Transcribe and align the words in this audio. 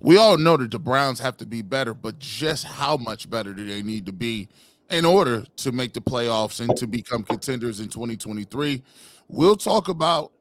we 0.00 0.16
all 0.16 0.36
know 0.38 0.56
that 0.56 0.70
the 0.70 0.78
Browns 0.78 1.20
have 1.20 1.36
to 1.38 1.46
be 1.46 1.62
better, 1.62 1.94
but 1.94 2.18
just 2.18 2.64
how 2.64 2.96
much 2.96 3.28
better 3.28 3.52
do 3.52 3.66
they 3.66 3.82
need 3.82 4.06
to 4.06 4.12
be 4.12 4.48
in 4.90 5.04
order 5.04 5.44
to 5.56 5.72
make 5.72 5.92
the 5.94 6.00
playoffs 6.00 6.60
and 6.60 6.76
to 6.76 6.86
become 6.86 7.22
contenders 7.22 7.80
in 7.80 7.88
2023? 7.88 8.82
We'll 9.28 9.56
talk 9.56 9.88
about 9.88 10.32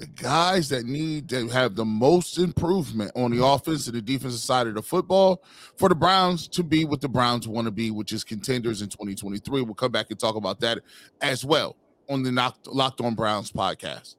the 0.00 0.06
guys 0.06 0.70
that 0.70 0.86
need 0.86 1.28
to 1.28 1.46
have 1.48 1.74
the 1.74 1.84
most 1.84 2.38
improvement 2.38 3.12
on 3.14 3.30
the 3.30 3.44
offense 3.44 3.86
and 3.86 3.94
the 3.94 4.00
defensive 4.00 4.40
side 4.40 4.66
of 4.66 4.74
the 4.74 4.82
football 4.82 5.44
for 5.76 5.90
the 5.90 5.94
Browns 5.94 6.48
to 6.48 6.62
be 6.62 6.86
what 6.86 7.02
the 7.02 7.08
Browns 7.08 7.46
want 7.46 7.66
to 7.66 7.70
be, 7.70 7.90
which 7.90 8.10
is 8.12 8.24
contenders 8.24 8.80
in 8.80 8.88
2023. 8.88 9.60
We'll 9.60 9.74
come 9.74 9.92
back 9.92 10.06
and 10.08 10.18
talk 10.18 10.36
about 10.36 10.58
that 10.60 10.78
as 11.20 11.44
well 11.44 11.76
on 12.08 12.22
the 12.22 12.32
Locked 12.66 13.02
On 13.02 13.14
Browns 13.14 13.52
podcast. 13.52 14.16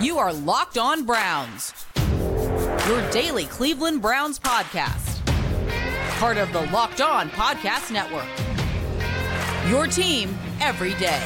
You 0.00 0.18
are 0.18 0.32
Locked 0.32 0.78
On 0.78 1.04
Browns, 1.04 1.74
your 2.88 3.10
daily 3.10 3.46
Cleveland 3.46 4.02
Browns 4.02 4.38
podcast, 4.38 5.24
part 6.18 6.36
of 6.36 6.52
the 6.52 6.60
Locked 6.70 7.00
On 7.00 7.30
Podcast 7.30 7.90
Network. 7.90 8.26
Your 9.70 9.86
team 9.86 10.36
every 10.60 10.92
day. 10.94 11.22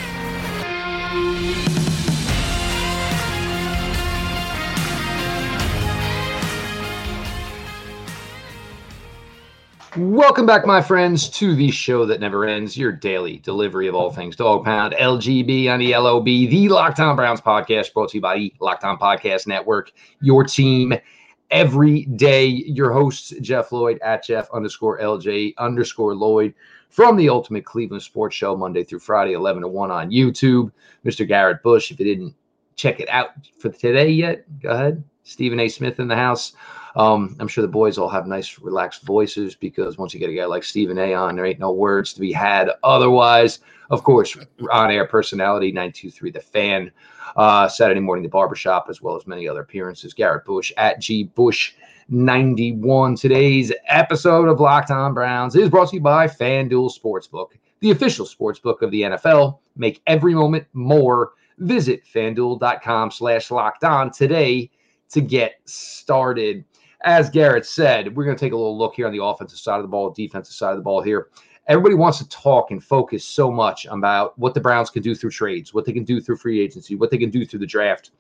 Welcome 9.97 10.47
back, 10.47 10.65
my 10.65 10.81
friends, 10.81 11.29
to 11.31 11.57
the 11.57 11.73
show 11.73 12.07
that 12.07 12.21
never 12.21 12.45
ends, 12.45 12.77
your 12.77 12.93
daily 12.93 13.39
delivery 13.39 13.89
of 13.89 13.97
all 13.97 14.13
things 14.13 14.37
dog 14.37 14.65
pound, 14.65 14.95
LGB 14.95 15.69
on 15.69 15.81
the 15.81 15.97
LOB, 15.97 16.25
the 16.25 16.69
Locked 16.69 17.01
On 17.01 17.17
Browns 17.17 17.41
podcast, 17.41 17.93
brought 17.93 18.11
to 18.11 18.19
you 18.19 18.21
by 18.21 18.37
the 18.39 18.55
Locked 18.61 18.85
On 18.85 18.97
Podcast 18.97 19.49
Network, 19.49 19.91
your 20.21 20.45
team 20.45 20.95
every 21.51 22.05
day. 22.05 22.47
Your 22.47 22.93
hosts, 22.93 23.33
Jeff 23.41 23.73
Lloyd 23.73 23.99
at 24.01 24.25
Jeff 24.25 24.51
underscore 24.53 24.99
LJ 25.01 25.55
underscore 25.59 26.15
Lloyd 26.15 26.55
from 26.89 27.17
the 27.17 27.29
Ultimate 27.29 27.65
Cleveland 27.65 28.03
Sports 28.03 28.37
Show, 28.37 28.57
Monday 28.57 28.85
through 28.85 29.01
Friday, 29.01 29.33
11 29.33 29.63
to 29.63 29.69
1 29.69 29.91
on 29.91 30.11
YouTube. 30.11 30.73
Mr. 31.05 31.27
Garrett 31.27 31.63
Bush, 31.63 31.91
if 31.91 31.99
you 32.01 32.07
didn't 32.07 32.35
check 32.77 33.01
it 33.01 33.09
out 33.09 33.31
for 33.59 33.69
today 33.71 34.09
yet, 34.09 34.45
go 34.61 34.71
ahead. 34.71 35.05
Stephen 35.29 35.61
A. 35.61 35.69
Smith 35.69 36.01
in 36.01 36.09
the 36.09 36.17
house. 36.17 36.55
Um, 36.97 37.37
I'm 37.39 37.49
sure 37.49 37.63
the 37.63 37.69
boys 37.69 37.99
all 37.99 38.09
have 38.09 38.27
nice, 38.27 38.59
relaxed 38.59 39.03
voices 39.03 39.55
because 39.55 39.99
once 39.99 40.15
you 40.15 40.21
get 40.21 40.31
a 40.31 40.35
guy 40.35 40.47
like 40.47 40.65
Stephen 40.65 40.99
A 40.99 41.15
on, 41.15 41.37
there 41.37 41.45
ain't 41.45 41.61
no 41.61 41.71
words 41.71 42.13
to 42.15 42.21
be 42.21 42.33
had 42.33 42.71
otherwise. 42.83 43.61
Of 43.91 44.03
course, 44.03 44.37
on 44.73 44.91
air 44.91 45.07
personality 45.07 45.71
923 45.71 46.31
The 46.31 46.41
Fan, 46.41 46.91
uh, 47.37 47.69
Saturday 47.69 48.01
morning, 48.01 48.23
The 48.23 48.31
Barbershop, 48.31 48.87
as 48.89 49.01
well 49.01 49.17
as 49.17 49.27
many 49.27 49.47
other 49.47 49.61
appearances. 49.61 50.15
Garrett 50.15 50.45
Bush 50.45 50.73
at 50.77 51.01
G 51.01 51.25
Bush 51.25 51.75
91. 52.09 53.17
Today's 53.17 53.73
episode 53.87 54.49
of 54.49 54.61
Locked 54.61 54.91
On 54.91 55.13
Browns 55.13 55.55
is 55.57 55.69
brought 55.69 55.91
to 55.91 55.97
you 55.97 56.03
by 56.03 56.27
FanDuel 56.27 56.91
Sportsbook, 56.99 57.49
the 57.81 57.91
official 57.91 58.27
sportsbook 58.27 58.83
of 58.83 58.91
the 58.91 59.03
NFL. 59.03 59.59
Make 59.77 60.03
every 60.07 60.35
moment 60.35 60.67
more. 60.73 61.33
Visit 61.59 62.03
fanduel.com 62.13 63.11
slash 63.11 63.51
locked 63.51 63.85
on 63.85 64.11
today 64.11 64.71
to 65.11 65.21
get 65.21 65.61
started 65.65 66.65
as 67.03 67.31
Garrett 67.31 67.67
said, 67.67 68.15
we're 68.17 68.25
going 68.25 68.37
to 68.37 68.41
take 68.41 68.53
a 68.53 68.57
little 68.57 68.77
look 68.77 68.95
here 68.95 69.07
on 69.07 69.13
the 69.13 69.23
offensive 69.23 69.59
side 69.59 69.77
of 69.77 69.83
the 69.83 69.89
ball, 69.89 70.11
defensive 70.11 70.55
side 70.55 70.71
of 70.71 70.77
the 70.77 70.83
ball 70.83 71.01
here. 71.01 71.29
Everybody 71.69 71.95
wants 71.95 72.19
to 72.19 72.29
talk 72.29 72.71
and 72.71 72.83
focus 72.83 73.25
so 73.25 73.51
much 73.51 73.87
about 73.87 74.37
what 74.39 74.55
the 74.55 74.61
Browns 74.61 74.91
can 74.91 75.03
do 75.03 75.15
through 75.15 75.31
trades, 75.31 75.75
what 75.75 75.85
they 75.85 75.93
can 75.93 76.05
do 76.05 76.21
through 76.21 76.39
free 76.39 76.61
agency, 76.61 76.97
what 76.97 77.11
they 77.11 77.19
can 77.19 77.31
do 77.31 77.45
through 77.45 77.61
the 77.61 77.67
draft. 77.67 78.11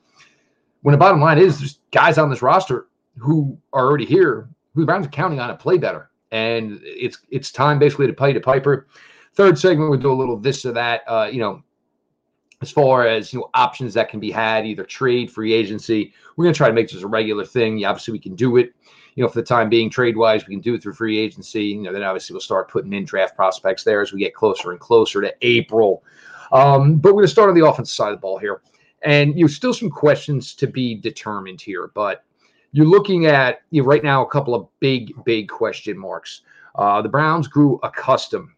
When 0.82 0.92
the 0.92 0.98
bottom 0.98 1.20
line 1.20 1.38
is, 1.38 1.58
there's 1.58 1.80
guys 1.90 2.18
on 2.18 2.30
this 2.30 2.42
roster 2.42 2.88
who 3.16 3.58
are 3.72 3.86
already 3.86 4.04
here, 4.04 4.48
who 4.74 4.82
the 4.82 4.86
Browns 4.86 5.06
are 5.06 5.10
counting 5.10 5.40
on 5.40 5.48
to 5.48 5.56
play 5.56 5.76
better, 5.76 6.10
and 6.30 6.78
it's 6.82 7.18
it's 7.30 7.50
time 7.50 7.80
basically 7.80 8.06
to 8.06 8.12
pay 8.12 8.32
to 8.32 8.38
Piper. 8.38 8.86
Third 9.34 9.58
segment, 9.58 9.90
we'll 9.90 9.98
do 9.98 10.12
a 10.12 10.14
little 10.14 10.38
this 10.38 10.64
or 10.64 10.72
that. 10.72 11.02
Uh, 11.08 11.28
you 11.32 11.40
know, 11.40 11.62
as 12.60 12.70
far 12.70 13.06
as 13.06 13.32
you 13.32 13.38
know 13.38 13.50
options 13.54 13.94
that 13.94 14.08
can 14.08 14.20
be 14.20 14.30
had 14.30 14.66
either 14.66 14.84
trade 14.84 15.30
free 15.30 15.52
agency 15.52 16.12
we're 16.36 16.44
going 16.44 16.54
to 16.54 16.56
try 16.56 16.68
to 16.68 16.74
make 16.74 16.88
this 16.88 17.02
a 17.02 17.06
regular 17.06 17.44
thing. 17.44 17.78
Yeah, 17.78 17.90
obviously 17.90 18.12
we 18.12 18.18
can 18.18 18.34
do 18.34 18.56
it 18.56 18.74
you 19.14 19.22
know 19.22 19.28
for 19.28 19.40
the 19.40 19.46
time 19.46 19.68
being 19.68 19.90
trade 19.90 20.16
wise 20.16 20.46
we 20.46 20.54
can 20.54 20.60
do 20.60 20.74
it 20.74 20.82
through 20.82 20.94
free 20.94 21.18
agency. 21.18 21.64
You 21.64 21.82
know 21.82 21.92
then 21.92 22.02
obviously 22.02 22.34
we'll 22.34 22.40
start 22.40 22.70
putting 22.70 22.92
in 22.92 23.04
draft 23.04 23.36
prospects 23.36 23.84
there 23.84 24.00
as 24.00 24.12
we 24.12 24.20
get 24.20 24.34
closer 24.34 24.70
and 24.70 24.80
closer 24.80 25.20
to 25.20 25.34
april. 25.42 26.02
Um, 26.50 26.96
but 26.96 27.10
we're 27.10 27.20
going 27.20 27.26
to 27.26 27.32
start 27.32 27.50
on 27.50 27.58
the 27.58 27.66
offensive 27.66 27.94
side 27.94 28.08
of 28.08 28.16
the 28.16 28.20
ball 28.20 28.38
here. 28.38 28.62
And 29.02 29.36
you 29.36 29.44
know 29.44 29.48
still 29.48 29.74
some 29.74 29.90
questions 29.90 30.54
to 30.54 30.66
be 30.66 30.94
determined 30.94 31.60
here 31.60 31.90
but 31.94 32.24
you're 32.72 32.86
looking 32.86 33.26
at 33.26 33.62
you 33.70 33.82
know, 33.82 33.88
right 33.88 34.02
now 34.02 34.24
a 34.24 34.28
couple 34.28 34.54
of 34.54 34.68
big 34.80 35.12
big 35.24 35.48
question 35.48 35.96
marks. 35.96 36.42
Uh, 36.74 37.02
the 37.02 37.08
browns 37.08 37.48
grew 37.48 37.80
accustomed 37.82 38.50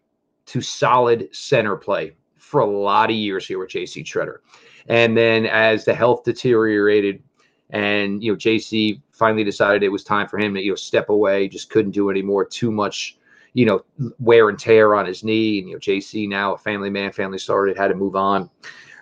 to 0.45 0.61
solid 0.61 1.29
center 1.31 1.75
play 1.75 2.13
for 2.51 2.59
a 2.59 2.65
lot 2.65 3.09
of 3.09 3.15
years 3.15 3.47
here 3.47 3.59
with 3.59 3.69
JC 3.69 4.03
Tretter. 4.03 4.39
And 4.87 5.15
then 5.15 5.45
as 5.45 5.85
the 5.85 5.93
health 5.93 6.25
deteriorated 6.25 7.23
and, 7.69 8.21
you 8.21 8.33
know, 8.33 8.37
JC 8.37 9.01
finally 9.13 9.45
decided 9.45 9.83
it 9.83 9.89
was 9.89 10.03
time 10.03 10.27
for 10.27 10.37
him 10.37 10.53
to, 10.55 10.61
you 10.61 10.71
know, 10.71 10.75
step 10.75 11.07
away, 11.07 11.47
just 11.47 11.69
couldn't 11.69 11.91
do 11.91 12.09
anymore, 12.09 12.43
too 12.43 12.69
much, 12.69 13.17
you 13.53 13.65
know, 13.65 13.85
wear 14.19 14.49
and 14.49 14.59
tear 14.59 14.95
on 14.95 15.05
his 15.05 15.23
knee. 15.23 15.59
And, 15.59 15.69
you 15.69 15.75
know, 15.75 15.79
JC 15.79 16.27
now 16.27 16.55
a 16.55 16.57
family 16.57 16.89
man, 16.89 17.13
family 17.13 17.37
started, 17.37 17.77
had 17.77 17.87
to 17.87 17.95
move 17.95 18.17
on. 18.17 18.49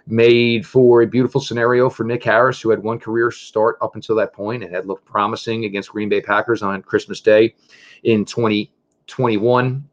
Made 0.05 0.65
for 0.65 1.01
a 1.01 1.07
beautiful 1.07 1.41
scenario 1.41 1.89
for 1.89 2.03
Nick 2.03 2.23
Harris, 2.23 2.61
who 2.61 2.69
had 2.69 2.83
one 2.83 2.99
career 2.99 3.31
start 3.31 3.79
up 3.81 3.95
until 3.95 4.15
that 4.17 4.33
point 4.33 4.63
and 4.63 4.73
had 4.73 4.85
looked 4.85 5.05
promising 5.05 5.65
against 5.65 5.89
Green 5.89 6.09
Bay 6.09 6.21
Packers 6.21 6.61
on 6.61 6.83
Christmas 6.83 7.19
Day 7.19 7.55
in 8.03 8.25
2021. 8.25 9.88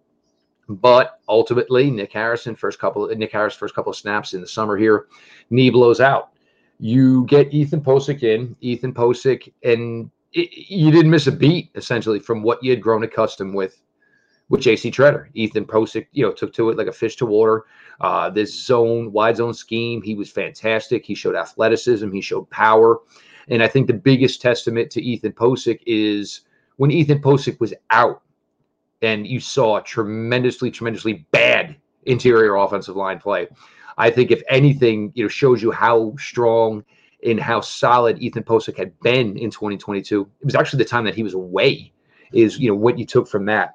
But 0.69 1.21
ultimately, 1.28 1.91
Nick 1.91 2.12
Harrison 2.12 2.56
first 2.56 2.78
couple 2.78 3.06
Nick 3.09 3.32
Harris 3.32 3.54
first 3.54 3.75
couple 3.75 3.91
of 3.91 3.97
snaps 3.97 4.34
in 4.34 4.41
the 4.41 4.49
summer 4.49 4.77
here, 4.77 5.06
knee 5.50 5.71
blows 5.71 6.00
out. 6.00 6.31
You 6.78 7.25
get 7.27 7.54
Ethan 7.54 7.82
Pocic 7.82 8.22
in, 8.22 8.56
Ethan 8.60 8.93
Pocic, 8.93 9.53
and 9.65 10.10
it, 10.32 10.50
you 10.53 10.91
didn't 10.91 11.10
miss 11.10 11.28
a 11.28 11.32
beat 11.32 11.71
essentially 11.75 12.19
from 12.19 12.43
what 12.43 12.62
you 12.62 12.71
had 12.71 12.82
grown 12.82 13.04
accustomed 13.04 13.54
with 13.54 13.81
with 14.49 14.60
JC 14.60 14.93
Tretter. 14.93 15.28
Ethan 15.34 15.66
Pocic, 15.66 16.06
you 16.12 16.25
know, 16.25 16.32
took 16.32 16.53
to 16.54 16.71
it 16.71 16.78
like 16.78 16.87
a 16.87 16.93
fish 16.93 17.16
to 17.16 17.27
water. 17.27 17.65
Uh, 18.00 18.31
this 18.31 18.54
zone, 18.54 19.10
wide 19.12 19.37
zone 19.37 19.54
scheme, 19.54 20.03
he 20.03 20.15
was 20.15 20.31
fantastic. 20.31 21.04
He 21.04 21.15
showed 21.15 21.34
athleticism, 21.34 22.10
he 22.12 22.21
showed 22.21 22.48
power. 22.50 23.00
And 23.48 23.62
I 23.62 23.69
think 23.69 23.87
the 23.87 23.94
biggest 23.94 24.41
testament 24.41 24.91
to 24.93 25.03
Ethan 25.03 25.33
Pocic 25.33 25.81
is 25.87 26.43
when 26.77 26.91
Ethan 26.91 27.22
Pocic 27.22 27.59
was 27.60 27.75
out, 27.91 28.22
and 29.03 29.27
you 29.27 29.41
saw 29.41 29.81
tremendously, 29.81 30.71
tremendously 30.71 31.27
bad 31.31 31.77
interior 32.05 32.57
offensive 32.57 32.97
line 32.97 33.19
play. 33.19 33.49
I 33.99 34.11
think 34.11 34.31
if 34.31 34.43
anything, 34.49 35.12
you 35.15 35.25
know, 35.25 35.29
shows 35.29 35.62
you 35.62 35.71
how 35.71 36.15
strong 36.19 36.84
and 37.25 37.41
how 37.41 37.61
solid 37.61 38.19
Ethan 38.21 38.45
Pocic 38.45 38.77
had 38.77 38.99
been 39.01 39.37
in 39.37 39.51
2022. 39.51 40.29
It 40.41 40.45
was 40.45 40.55
actually 40.55 40.79
the 40.79 40.89
time 40.89 41.05
that 41.05 41.15
he 41.15 41.23
was 41.23 41.34
away. 41.34 41.93
Is 42.33 42.59
you 42.59 42.69
know 42.69 42.75
what 42.75 42.99
you 42.99 43.07
took 43.07 43.29
from 43.29 43.47
that. 43.47 43.75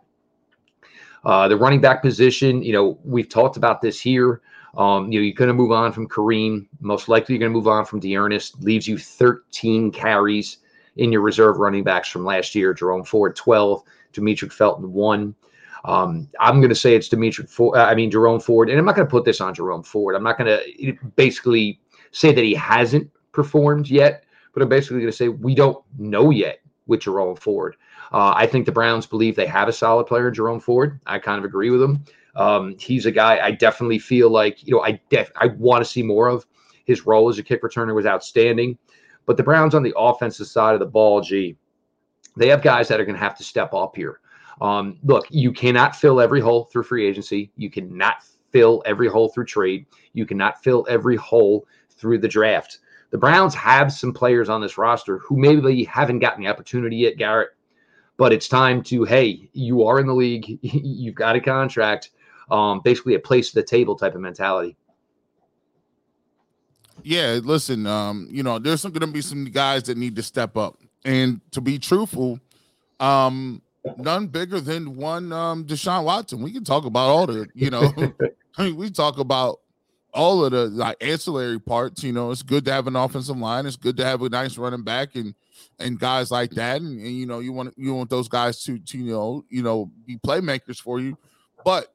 Uh, 1.24 1.48
the 1.48 1.56
running 1.56 1.80
back 1.80 2.02
position, 2.02 2.62
you 2.62 2.74
know, 2.74 3.00
we've 3.04 3.30
talked 3.30 3.56
about 3.56 3.82
this 3.82 4.00
here. 4.00 4.42
Um, 4.76 5.12
you 5.12 5.20
know, 5.20 5.24
you're 5.24 5.34
going 5.34 5.48
to 5.48 5.54
move 5.54 5.72
on 5.72 5.92
from 5.92 6.08
Kareem. 6.08 6.68
Most 6.80 7.08
likely, 7.08 7.36
you're 7.36 7.40
going 7.40 7.52
to 7.52 7.58
move 7.58 7.68
on 7.68 7.86
from 7.86 8.00
D'Ernest. 8.00 8.62
Leaves 8.62 8.88
you 8.88 8.98
13 8.98 9.92
carries 9.92 10.58
in 10.98 11.12
your 11.12 11.22
reserve 11.22 11.58
running 11.58 11.84
backs 11.84 12.10
from 12.10 12.26
last 12.26 12.56
year. 12.56 12.74
Jerome 12.74 13.04
Ford 13.04 13.36
12. 13.36 13.84
Demetric 14.14 14.52
Felton 14.52 14.92
one. 14.94 15.36
Um, 15.84 16.28
I'm 16.40 16.60
going 16.60 16.70
to 16.70 16.76
say 16.76 16.96
it's 16.96 17.10
Demetric 17.10 17.50
Ford. 17.50 17.78
I 17.78 17.96
mean 17.96 18.12
Jerome 18.12 18.40
Ford, 18.40 18.70
and 18.70 18.78
I'm 18.78 18.86
not 18.86 18.96
going 18.96 19.08
to 19.08 19.12
put 19.12 19.26
this 19.26 19.42
on 19.42 19.54
Jerome 19.54 19.84
Ford. 19.84 20.16
I'm 20.16 20.24
not 20.24 20.38
going 20.38 20.48
to 20.48 20.94
basically 21.16 21.80
say 22.12 22.34
that 22.34 22.44
he 22.44 22.54
hasn't 22.54 23.10
performed 23.32 23.90
yet, 23.90 24.26
but 24.54 24.62
I'm 24.62 24.70
basically 24.70 25.00
going 25.00 25.12
to 25.12 25.18
say 25.18 25.30
we 25.30 25.56
don't 25.56 25.84
know 25.98 26.30
yet 26.30 26.62
with 26.88 27.02
Jerome 27.02 27.36
Ford. 27.36 27.76
Uh, 28.12 28.34
I 28.36 28.46
think 28.46 28.66
the 28.66 28.72
Browns 28.72 29.06
believe 29.06 29.36
they 29.36 29.48
have 29.48 29.70
a 29.70 29.74
solid 29.74 30.06
player, 30.06 30.30
Jerome 30.30 30.60
Ford. 30.60 31.00
I 31.06 31.18
kind 31.20 31.40
of 31.40 31.46
agree 31.46 31.70
with 31.70 31.82
him. 31.82 32.04
Um, 32.36 32.76
he's 32.78 33.06
a 33.06 33.12
guy 33.12 33.40
I 33.44 33.52
definitely 33.52 34.00
feel 34.00 34.30
like 34.30 34.66
you 34.66 34.74
know 34.74 34.82
I 34.82 35.00
def- 35.10 35.32
I 35.36 35.48
want 35.48 35.84
to 35.84 35.90
see 35.90 36.04
more 36.04 36.28
of. 36.28 36.46
His 36.86 37.06
role 37.06 37.30
as 37.30 37.38
a 37.38 37.44
kick 37.44 37.62
returner 37.62 37.94
was 37.94 38.06
outstanding, 38.06 38.78
but 39.26 39.38
the 39.38 39.44
Browns 39.44 39.76
on 39.76 39.84
the 39.84 39.94
offensive 39.96 40.48
side 40.48 40.74
of 40.74 40.80
the 40.80 40.86
ball, 40.86 41.22
gee, 41.22 41.56
they 42.38 42.48
have 42.48 42.62
guys 42.62 42.88
that 42.88 43.00
are 43.00 43.06
going 43.06 43.16
to 43.16 43.24
have 43.24 43.38
to 43.38 43.44
step 43.44 43.74
up 43.74 43.96
here. 43.96 44.20
Um, 44.62 44.98
look, 45.04 45.26
you 45.30 45.52
cannot 45.52 45.96
fill 45.96 46.22
every 46.22 46.40
hole 46.40 46.66
through 46.66 46.84
free 46.84 47.06
agency. 47.08 47.52
You 47.56 47.70
cannot 47.70 48.24
fill 48.52 48.84
every 48.86 49.08
hole 49.08 49.30
through 49.30 49.46
trade. 49.46 49.86
You 50.14 50.26
cannot 50.26 50.64
fill 50.64 50.86
every 50.90 51.16
hole 51.16 51.68
through 51.90 52.20
the 52.20 52.28
draft. 52.28 52.80
The 53.10 53.18
Browns 53.18 53.56
have 53.56 53.92
some 53.92 54.14
players 54.14 54.50
on 54.50 54.62
this 54.62 54.78
roster 54.78 55.18
who 55.20 55.36
maybe 55.38 55.84
haven't 55.84 56.20
gotten 56.20 56.44
the 56.44 56.50
opportunity 56.50 56.98
yet, 56.98 57.18
Garrett. 57.18 57.50
But 58.18 58.32
it's 58.32 58.48
time 58.48 58.84
to, 58.84 59.04
hey, 59.04 59.50
you 59.54 59.86
are 59.86 60.00
in 60.00 60.06
the 60.06 60.14
league. 60.14 60.60
You've 60.62 61.16
got 61.16 61.36
a 61.36 61.42
contract. 61.42 62.12
Um, 62.52 62.82
basically, 62.84 63.16
a 63.16 63.20
place 63.20 63.50
at 63.50 63.56
the 63.56 63.64
table 63.64 63.96
type 63.96 64.14
of 64.14 64.22
mentality. 64.22 64.78
Yeah, 67.04 67.40
listen, 67.44 67.88
um, 67.88 68.28
you 68.30 68.44
know, 68.44 68.60
there's 68.60 68.84
going 68.84 69.00
to 69.00 69.08
be 69.08 69.22
some 69.22 69.46
guys 69.46 69.84
that 69.84 69.98
need 69.98 70.16
to 70.18 70.24
step 70.24 70.56
up 70.56 70.78
And 71.04 71.42
to 71.52 71.62
be 71.62 71.80
truthful, 71.80 72.40
um, 73.00 73.62
none 73.98 74.28
bigger 74.28 74.60
than 74.60 74.96
one 74.96 75.32
um 75.34 75.66
Deshaun 75.66 76.04
Watson. 76.04 76.42
We 76.42 76.52
can 76.52 76.64
talk 76.64 76.86
about 76.86 77.10
all 77.10 77.28
the, 77.28 77.48
you 77.54 77.70
know, 77.70 77.92
I 78.58 78.66
mean, 78.66 78.76
we 78.76 78.90
talk 78.92 79.18
about 79.18 79.60
all 80.14 80.44
of 80.44 80.52
the 80.52 80.68
like 80.68 80.98
ancillary 81.02 81.60
parts. 81.60 82.04
You 82.04 82.14
know, 82.14 82.32
it's 82.32 82.44
good 82.44 82.66
to 82.66 82.74
have 82.74 82.88
an 82.88 82.96
offensive 82.96 83.38
line. 83.38 83.66
It's 83.66 83.78
good 83.78 83.98
to 83.98 84.06
have 84.06 84.22
a 84.22 84.30
nice 84.30 84.58
running 84.58 84.84
back 84.84 85.16
and 85.16 85.34
and 85.80 86.00
guys 86.00 86.32
like 86.32 86.52
that. 86.52 86.82
And, 86.82 87.00
and 87.00 87.12
you 87.12 87.26
know, 87.26 87.40
you 87.40 87.54
want 87.54 87.74
you 87.78 87.94
want 87.94 88.10
those 88.10 88.28
guys 88.28 88.64
to 88.64 88.78
to 88.78 88.98
you 88.98 89.12
know 89.12 89.46
you 89.50 89.64
know 89.64 89.92
be 90.06 90.18
playmakers 90.18 90.80
for 90.80 91.00
you. 91.00 91.18
But 91.64 91.94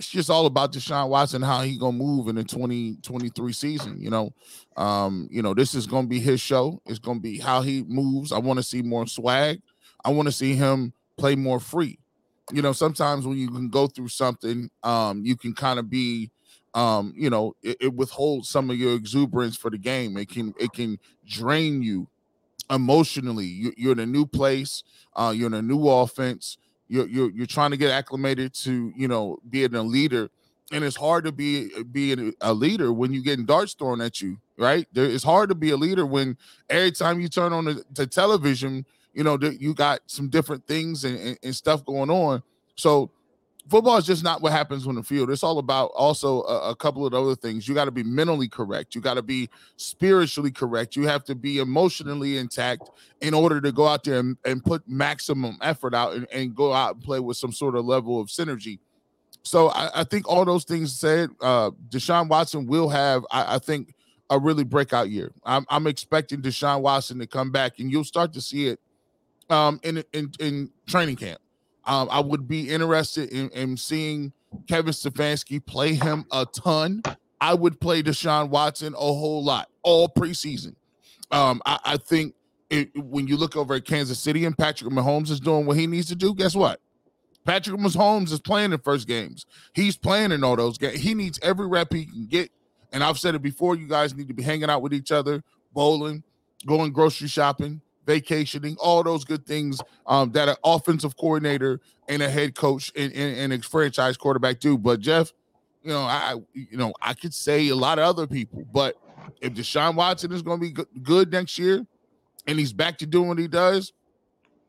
it's 0.00 0.08
just 0.08 0.30
all 0.30 0.46
about 0.46 0.72
Deshaun 0.72 1.10
Watson, 1.10 1.42
how 1.42 1.60
he 1.60 1.76
gonna 1.76 1.92
move 1.92 2.28
in 2.28 2.34
the 2.34 2.42
2023 2.42 3.52
season. 3.52 4.00
You 4.00 4.08
know, 4.08 4.32
um, 4.78 5.28
you 5.30 5.42
know, 5.42 5.52
this 5.52 5.74
is 5.74 5.86
gonna 5.86 6.06
be 6.06 6.18
his 6.18 6.40
show. 6.40 6.80
It's 6.86 6.98
gonna 6.98 7.20
be 7.20 7.38
how 7.38 7.60
he 7.60 7.84
moves. 7.86 8.32
I 8.32 8.38
want 8.38 8.58
to 8.58 8.62
see 8.62 8.80
more 8.80 9.06
swag. 9.06 9.60
I 10.02 10.10
want 10.10 10.26
to 10.26 10.32
see 10.32 10.54
him 10.54 10.94
play 11.18 11.36
more 11.36 11.60
free. 11.60 11.98
You 12.50 12.62
know, 12.62 12.72
sometimes 12.72 13.26
when 13.26 13.36
you 13.36 13.50
can 13.50 13.68
go 13.68 13.88
through 13.88 14.08
something, 14.08 14.70
um, 14.82 15.22
you 15.22 15.36
can 15.36 15.52
kind 15.52 15.78
of 15.78 15.90
be 15.90 16.30
um, 16.72 17.12
you 17.14 17.28
know, 17.28 17.54
it, 17.62 17.76
it 17.78 17.94
withholds 17.94 18.48
some 18.48 18.70
of 18.70 18.78
your 18.78 18.94
exuberance 18.94 19.58
for 19.58 19.70
the 19.70 19.76
game. 19.78 20.16
It 20.16 20.30
can 20.30 20.54
it 20.58 20.72
can 20.72 20.98
drain 21.26 21.82
you 21.82 22.08
emotionally. 22.70 23.44
You, 23.44 23.74
you're 23.76 23.92
in 23.92 23.98
a 23.98 24.06
new 24.06 24.24
place. 24.24 24.82
Uh, 25.14 25.34
you're 25.36 25.48
in 25.48 25.54
a 25.54 25.60
new 25.60 25.86
offense. 25.86 26.56
You're, 26.90 27.06
you're 27.06 27.30
you're 27.30 27.46
trying 27.46 27.70
to 27.70 27.76
get 27.76 27.92
acclimated 27.92 28.52
to 28.54 28.92
you 28.96 29.06
know 29.06 29.38
being 29.48 29.74
a 29.76 29.82
leader, 29.82 30.28
and 30.72 30.82
it's 30.82 30.96
hard 30.96 31.24
to 31.24 31.32
be 31.32 31.70
being 31.84 32.34
a 32.40 32.52
leader 32.52 32.92
when 32.92 33.12
you're 33.12 33.22
getting 33.22 33.46
darts 33.46 33.74
thrown 33.74 34.00
at 34.00 34.20
you. 34.20 34.38
Right? 34.58 34.88
There, 34.92 35.04
it's 35.04 35.22
hard 35.22 35.50
to 35.50 35.54
be 35.54 35.70
a 35.70 35.76
leader 35.76 36.04
when 36.04 36.36
every 36.68 36.90
time 36.90 37.20
you 37.20 37.28
turn 37.28 37.52
on 37.52 37.64
the, 37.66 37.84
the 37.92 38.08
television, 38.08 38.84
you 39.14 39.22
know 39.22 39.38
you 39.40 39.72
got 39.72 40.00
some 40.06 40.28
different 40.28 40.66
things 40.66 41.04
and, 41.04 41.16
and, 41.16 41.38
and 41.44 41.54
stuff 41.54 41.84
going 41.84 42.10
on. 42.10 42.42
So 42.74 43.12
football 43.68 43.96
is 43.96 44.06
just 44.06 44.22
not 44.22 44.42
what 44.42 44.52
happens 44.52 44.86
on 44.86 44.94
the 44.94 45.02
field. 45.02 45.30
It's 45.30 45.42
all 45.42 45.58
about 45.58 45.86
also 45.94 46.42
a, 46.42 46.70
a 46.70 46.76
couple 46.76 47.06
of 47.06 47.14
other 47.14 47.34
things. 47.34 47.68
You 47.68 47.74
got 47.74 47.86
to 47.86 47.90
be 47.90 48.02
mentally 48.02 48.48
correct. 48.48 48.94
You 48.94 49.00
got 49.00 49.14
to 49.14 49.22
be 49.22 49.48
spiritually 49.76 50.50
correct. 50.50 50.96
You 50.96 51.06
have 51.06 51.24
to 51.24 51.34
be 51.34 51.58
emotionally 51.58 52.38
intact 52.38 52.90
in 53.20 53.34
order 53.34 53.60
to 53.60 53.72
go 53.72 53.86
out 53.86 54.04
there 54.04 54.18
and, 54.18 54.36
and 54.44 54.64
put 54.64 54.88
maximum 54.88 55.58
effort 55.60 55.94
out 55.94 56.14
and, 56.14 56.26
and, 56.32 56.54
go 56.54 56.72
out 56.72 56.94
and 56.94 57.04
play 57.04 57.20
with 57.20 57.36
some 57.36 57.52
sort 57.52 57.76
of 57.76 57.84
level 57.84 58.20
of 58.20 58.28
synergy. 58.28 58.78
So 59.42 59.68
I, 59.68 60.00
I 60.00 60.04
think 60.04 60.28
all 60.28 60.44
those 60.44 60.64
things 60.64 60.98
said, 60.98 61.30
uh, 61.40 61.70
Deshaun 61.88 62.28
Watson 62.28 62.66
will 62.66 62.88
have, 62.88 63.24
I, 63.30 63.56
I 63.56 63.58
think, 63.58 63.94
a 64.30 64.38
really 64.38 64.64
breakout 64.64 65.10
year. 65.10 65.32
I'm, 65.44 65.66
I'm 65.68 65.86
expecting 65.86 66.40
Deshaun 66.40 66.82
Watson 66.82 67.18
to 67.18 67.26
come 67.26 67.50
back, 67.50 67.78
and 67.78 67.90
you'll 67.90 68.04
start 68.04 68.32
to 68.34 68.40
see 68.40 68.68
it 68.68 68.80
um, 69.50 69.80
in, 69.82 70.02
in 70.12 70.30
in 70.38 70.70
training 70.86 71.16
camp. 71.16 71.40
Um, 71.86 72.08
I 72.10 72.20
would 72.20 72.46
be 72.46 72.68
interested 72.68 73.30
in, 73.30 73.48
in 73.50 73.76
seeing 73.76 74.32
Kevin 74.68 74.92
Stefanski 74.92 75.64
play 75.64 75.94
him 75.94 76.26
a 76.30 76.46
ton. 76.46 77.02
I 77.40 77.54
would 77.54 77.80
play 77.80 78.02
Deshaun 78.02 78.50
Watson 78.50 78.94
a 78.94 78.96
whole 78.96 79.42
lot 79.42 79.70
all 79.82 80.08
preseason. 80.08 80.74
Um, 81.30 81.62
I, 81.64 81.78
I 81.84 81.96
think 81.96 82.34
it, 82.68 82.90
when 82.96 83.26
you 83.26 83.36
look 83.36 83.56
over 83.56 83.74
at 83.74 83.84
Kansas 83.84 84.18
City 84.18 84.44
and 84.44 84.56
Patrick 84.56 84.92
Mahomes 84.92 85.30
is 85.30 85.40
doing 85.40 85.66
what 85.66 85.76
he 85.76 85.86
needs 85.86 86.08
to 86.08 86.16
do, 86.16 86.34
guess 86.34 86.54
what? 86.54 86.80
Patrick 87.44 87.80
Mahomes 87.80 88.32
is 88.32 88.40
playing 88.40 88.72
in 88.72 88.78
first 88.78 89.08
games. 89.08 89.46
He's 89.72 89.96
playing 89.96 90.32
in 90.32 90.44
all 90.44 90.56
those 90.56 90.76
games. 90.76 91.00
He 91.00 91.14
needs 91.14 91.38
every 91.42 91.66
rep 91.66 91.92
he 91.92 92.04
can 92.04 92.26
get. 92.26 92.50
And 92.92 93.02
I've 93.02 93.18
said 93.18 93.34
it 93.34 93.42
before, 93.42 93.76
you 93.76 93.86
guys 93.86 94.14
need 94.14 94.28
to 94.28 94.34
be 94.34 94.42
hanging 94.42 94.68
out 94.68 94.82
with 94.82 94.92
each 94.92 95.12
other, 95.12 95.42
bowling, 95.72 96.22
going 96.66 96.92
grocery 96.92 97.28
shopping, 97.28 97.80
vacationing, 98.06 98.76
all 98.78 99.02
those 99.02 99.24
good 99.24 99.46
things 99.46 99.80
um, 100.06 100.32
that 100.32 100.48
an 100.48 100.56
offensive 100.64 101.16
coordinator 101.16 101.80
and 102.08 102.22
a 102.22 102.28
head 102.28 102.54
coach 102.54 102.92
and, 102.96 103.12
and, 103.12 103.52
and, 103.52 103.52
a 103.52 103.66
franchise 103.66 104.16
quarterback 104.16 104.60
do. 104.60 104.76
But 104.76 105.00
Jeff, 105.00 105.32
you 105.82 105.90
know, 105.90 106.00
I 106.00 106.36
you 106.52 106.76
know 106.76 106.92
I 107.00 107.14
could 107.14 107.34
say 107.34 107.68
a 107.68 107.76
lot 107.76 107.98
of 107.98 108.04
other 108.04 108.26
people, 108.26 108.66
but 108.72 108.96
if 109.40 109.54
Deshaun 109.54 109.94
Watson 109.94 110.32
is 110.32 110.42
going 110.42 110.60
to 110.60 110.72
be 110.72 110.84
good 111.02 111.32
next 111.32 111.58
year, 111.58 111.86
and 112.46 112.58
he's 112.58 112.72
back 112.72 112.98
to 112.98 113.06
doing 113.06 113.28
what 113.28 113.38
he 113.38 113.48
does, 113.48 113.92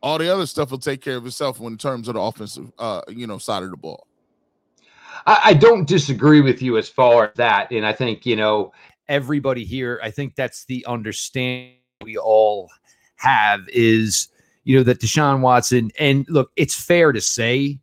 all 0.02 0.18
the 0.18 0.32
other 0.32 0.46
stuff 0.46 0.72
will 0.72 0.78
take 0.78 1.02
care 1.02 1.18
of 1.18 1.26
itself 1.26 1.60
in 1.60 1.78
terms 1.78 2.08
of 2.08 2.16
the 2.16 2.22
offensive, 2.22 2.72
uh, 2.80 3.02
you 3.08 3.28
know, 3.28 3.38
side 3.38 3.64
of 3.64 3.72
the 3.72 3.78
ball. 3.78 4.08
I, 5.26 5.42
I 5.46 5.54
don't 5.54 5.88
disagree 5.88 6.42
with 6.42 6.62
you 6.62 6.78
as 6.78 6.90
far 6.90 7.26
as 7.26 7.32
that, 7.36 7.72
and 7.72 7.86
I 7.86 7.94
think 7.94 8.26
you 8.26 8.36
know 8.36 8.74
everybody 9.08 9.66
here. 9.66 10.00
I 10.04 10.12
think 10.12 10.36
that's 10.36 10.66
the 10.66 10.86
understanding 10.88 11.76
we 12.02 12.18
all 12.18 12.70
have 13.22 13.62
is 13.70 14.28
you 14.64 14.78
know 14.78 14.84
that 14.84 15.00
Deshaun 15.00 15.42
Watson 15.42 15.92
and 16.00 16.26
look, 16.30 16.52
it's 16.56 16.76
fair 16.76 17.12
to 17.12 17.22
say, 17.22 17.80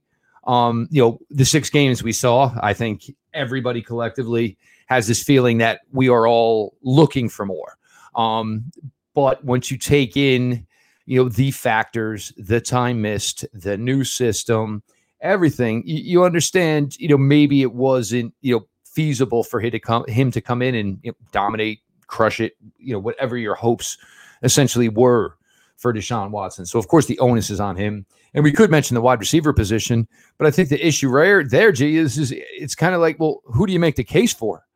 um, 0.46 0.88
you 0.90 1.02
know, 1.02 1.18
the 1.30 1.44
six 1.44 1.70
games 1.70 2.02
we 2.02 2.12
saw, 2.12 2.52
I 2.60 2.72
think 2.72 3.14
everybody 3.34 3.82
collectively 3.82 4.56
has 4.86 5.06
this 5.06 5.22
feeling 5.22 5.58
that 5.58 5.80
we 5.92 6.08
are 6.08 6.26
all 6.26 6.74
looking 6.82 7.28
for 7.28 7.44
more. 7.44 7.76
Um, 8.16 8.70
but 9.14 9.44
once 9.44 9.70
you 9.70 9.76
take 9.76 10.16
in, 10.16 10.66
you 11.06 11.22
know, 11.22 11.28
the 11.28 11.50
factors, 11.50 12.32
the 12.36 12.60
time 12.60 13.02
missed, 13.02 13.44
the 13.52 13.76
new 13.76 14.04
system, 14.04 14.82
everything, 15.20 15.82
you, 15.86 15.96
you 15.96 16.24
understand, 16.24 16.96
you 16.98 17.08
know, 17.08 17.18
maybe 17.18 17.62
it 17.62 17.74
wasn't, 17.74 18.32
you 18.40 18.56
know, 18.56 18.66
feasible 18.84 19.44
for 19.44 19.60
him 19.60 19.70
to 19.70 19.78
come 19.78 20.04
him 20.08 20.30
to 20.30 20.40
come 20.40 20.62
in 20.62 20.74
and 20.74 20.98
you 21.02 21.10
know, 21.10 21.16
dominate, 21.30 21.80
crush 22.06 22.40
it, 22.40 22.56
you 22.78 22.92
know, 22.92 22.98
whatever 22.98 23.36
your 23.36 23.54
hopes 23.54 23.98
essentially 24.42 24.88
were 24.88 25.36
for 25.76 25.94
Deshaun 25.94 26.30
Watson. 26.30 26.66
So 26.66 26.78
of 26.78 26.88
course 26.88 27.06
the 27.06 27.18
onus 27.20 27.50
is 27.50 27.60
on 27.60 27.76
him. 27.76 28.04
And 28.34 28.44
we 28.44 28.52
could 28.52 28.70
mention 28.70 28.94
the 28.94 29.00
wide 29.00 29.20
receiver 29.20 29.52
position, 29.52 30.06
but 30.36 30.46
I 30.46 30.50
think 30.50 30.68
the 30.68 30.86
issue 30.86 31.08
rare 31.08 31.44
there, 31.44 31.72
G, 31.72 31.96
is, 31.96 32.18
is 32.18 32.34
it's 32.36 32.74
kind 32.74 32.94
of 32.94 33.00
like, 33.00 33.18
well, 33.18 33.40
who 33.44 33.66
do 33.66 33.72
you 33.72 33.78
make 33.78 33.96
the 33.96 34.04
case 34.04 34.34
for? 34.34 34.66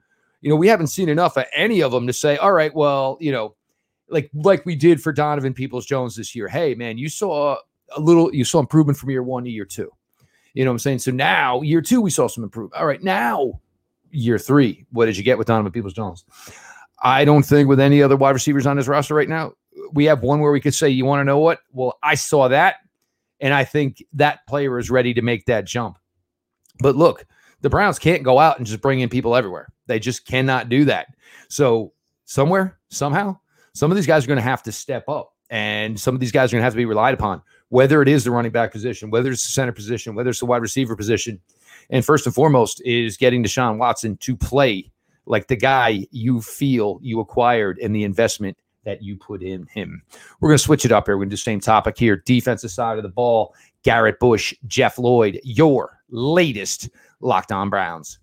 You 0.41 0.51
know, 0.51 0.57
we 0.57 0.69
haven't 0.69 0.87
seen 0.87 1.09
enough 1.09 1.37
of 1.37 1.45
any 1.55 1.83
of 1.83 1.93
them 1.93 2.07
to 2.07 2.13
say, 2.13 2.37
all 2.37 2.53
right, 2.53 2.75
well, 2.75 3.19
you 3.21 3.31
know, 3.31 3.55
like 4.09 4.31
like 4.35 4.67
we 4.67 4.75
did 4.75 5.03
for 5.03 5.13
Donovan 5.13 5.55
Peoples 5.55 5.87
Jones 5.87 6.17
this 6.17 6.35
year. 6.35 6.49
Hey, 6.49 6.75
man, 6.75 6.99
you 6.99 7.09
saw 7.09 7.57
a 7.97 8.01
little, 8.01 8.35
you 8.35 8.45
saw 8.45 8.61
improvement 8.61 8.99
from 8.99 9.11
year 9.11 9.23
one 9.23 9.45
to 9.45 9.51
year 9.51 9.65
two. 9.65 9.91
You 10.55 10.65
know 10.65 10.71
what 10.71 10.75
I'm 10.75 10.79
saying? 10.81 10.99
So 11.01 11.11
now 11.11 11.63
year 11.63 11.81
two, 11.81 12.01
we 12.01 12.11
saw 12.11 12.29
some 12.29 12.45
improvement. 12.45 12.81
All 12.81 12.87
right, 12.87 13.03
now 13.03 13.61
year 14.11 14.39
three, 14.39 14.85
what 14.91 15.07
did 15.07 15.17
you 15.17 15.23
get 15.23 15.39
with 15.39 15.47
Donovan 15.47 15.73
Peoples 15.73 15.95
Jones? 15.95 16.25
I 17.03 17.25
don't 17.25 17.43
think 17.43 17.69
with 17.69 17.81
any 17.81 18.03
other 18.03 18.17
wide 18.17 18.31
receivers 18.31 18.67
on 18.67 18.77
his 18.77 18.89
roster 18.89 19.15
right 19.15 19.29
now, 19.29 19.53
we 19.93 20.05
have 20.05 20.23
one 20.23 20.41
where 20.41 20.53
we 20.53 20.61
could 20.61 20.75
say, 20.75 20.89
you 20.89 21.05
want 21.05 21.21
to 21.21 21.25
know 21.25 21.39
what? 21.39 21.61
Well, 21.73 21.99
I 22.03 22.15
saw 22.15 22.49
that, 22.49 22.77
and 23.41 23.53
I 23.53 23.65
think 23.65 24.03
that 24.13 24.47
player 24.47 24.79
is 24.79 24.91
ready 24.91 25.13
to 25.15 25.23
make 25.23 25.47
that 25.47 25.65
jump. 25.65 25.99
But 26.79 26.97
look, 26.97 27.27
the 27.61 27.71
Browns 27.71 27.99
can't 27.99 28.23
go 28.23 28.39
out 28.39 28.59
and 28.59 28.67
just 28.67 28.81
bring 28.81 29.01
in 29.01 29.09
people 29.09 29.35
everywhere. 29.35 29.73
They 29.87 29.99
just 29.99 30.27
cannot 30.27 30.69
do 30.69 30.85
that. 30.85 31.09
So 31.49 31.93
somewhere, 32.25 32.79
somehow, 32.89 33.39
some 33.73 33.91
of 33.91 33.97
these 33.97 34.07
guys 34.07 34.25
are 34.25 34.29
going 34.29 34.37
to 34.37 34.43
have 34.43 34.63
to 34.65 34.73
step 34.73 35.09
up, 35.09 35.35
and 35.51 35.99
some 35.99 36.15
of 36.15 36.21
these 36.21 36.33
guys 36.33 36.53
are 36.53 36.57
going 36.57 36.61
to 36.61 36.65
have 36.65 36.75
to 36.75 36.79
be 36.79 36.85
relied 36.85 37.15
upon. 37.15 37.43
Whether 37.71 38.03
it 38.03 38.09
is 38.09 38.23
the 38.23 38.31
running 38.31 38.53
back 38.53 38.71
position, 38.71 39.11
whether 39.11 39.31
it's 39.31 39.45
the 39.45 39.53
center 39.53 39.73
position, 39.73 40.15
whether 40.15 40.31
it's 40.31 40.41
the 40.41 40.47
wide 40.47 40.63
receiver 40.63 40.95
position, 40.95 41.41
and 41.89 42.05
first 42.05 42.27
and 42.27 42.35
foremost 42.35 42.83
is 42.85 43.17
getting 43.17 43.43
Deshaun 43.43 43.79
Watson 43.79 44.19
to 44.19 44.37
play 44.37 44.92
like 45.27 45.49
the 45.49 45.57
guy 45.57 46.07
you 46.11 46.41
feel 46.41 46.99
you 47.03 47.21
acquired 47.21 47.79
and 47.79 47.95
the 47.95 48.05
investment 48.05 48.57
that 48.85 49.03
you 49.03 49.17
put 49.17 49.43
in 49.43 49.67
him. 49.67 50.03
We're 50.41 50.51
going 50.51 50.59
to 50.59 50.65
switch 50.65 50.85
it 50.85 50.93
up 50.93 51.07
here. 51.07 51.17
We're 51.17 51.21
going 51.21 51.31
to 51.31 51.37
do 51.37 51.41
the 51.41 51.43
same 51.43 51.61
topic 51.61 51.97
here. 51.97 52.17
Defensive 52.17 52.71
side 52.71 52.99
of 52.99 53.05
the 53.05 53.09
ball, 53.09 53.55
Garrett 53.85 54.19
Bush, 54.19 54.55
Jeff 54.67 54.99
Lloyd, 54.99 55.41
your 55.45 56.01
latest 56.11 56.91
Locked 57.21 57.53
On 57.53 57.71
Browns. 57.71 58.19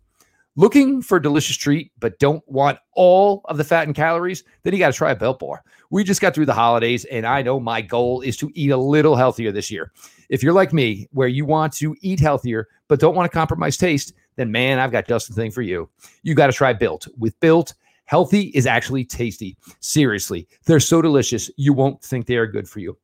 Looking 0.56 1.02
for 1.02 1.18
a 1.18 1.22
delicious 1.22 1.56
treat, 1.56 1.92
but 2.00 2.20
don't 2.20 2.44
want 2.46 2.80
all 2.94 3.44
of 3.46 3.56
the 3.56 3.64
fat 3.64 3.88
and 3.88 3.96
calories? 3.96 4.44
Then 4.64 4.74
you 4.74 4.80
got 4.80 4.92
to 4.92 4.98
try 4.98 5.12
a 5.12 5.16
Built 5.16 5.40
Bar. 5.40 5.64
We 5.90 6.04
just 6.04 6.20
got 6.20 6.36
through 6.36 6.48
the 6.48 6.54
holidays, 6.54 7.06
and 7.06 7.26
I 7.26 7.42
know 7.42 7.62
my 7.62 7.82
goal 7.82 8.20
is 8.22 8.36
to 8.38 8.52
eat 8.56 8.72
a 8.72 8.78
little 8.78 9.16
healthier 9.16 9.54
this 9.54 9.72
year. 9.72 9.94
If 10.28 10.44
you're 10.44 10.54
like 10.54 10.74
me, 10.74 11.08
where 11.12 11.30
you 11.30 11.46
want 11.46 11.72
to 11.74 11.96
eat 12.02 12.20
healthier, 12.20 12.68
but 12.90 13.00
don't 13.00 13.16
want 13.16 13.32
to 13.32 13.34
compromise 13.34 13.78
taste, 13.78 14.14
then 14.40 14.52
man, 14.52 14.80
I've 14.80 14.92
got 14.92 15.08
just 15.08 15.28
the 15.28 15.34
thing 15.34 15.52
for 15.52 15.62
you. 15.62 15.90
You 16.24 16.34
got 16.34 16.48
to 16.48 16.54
try 16.54 16.74
Built. 16.74 17.08
With 17.18 17.40
Built, 17.40 17.74
Healthy 18.10 18.48
is 18.56 18.66
actually 18.66 19.06
tasty. 19.06 19.56
Seriously, 19.82 20.48
they're 20.66 20.80
so 20.80 21.00
delicious, 21.00 21.52
you 21.58 21.74
won't 21.74 22.02
think 22.02 22.26
they 22.26 22.38
are 22.38 22.48
good 22.48 22.68
for 22.68 22.80
you. 22.80 22.98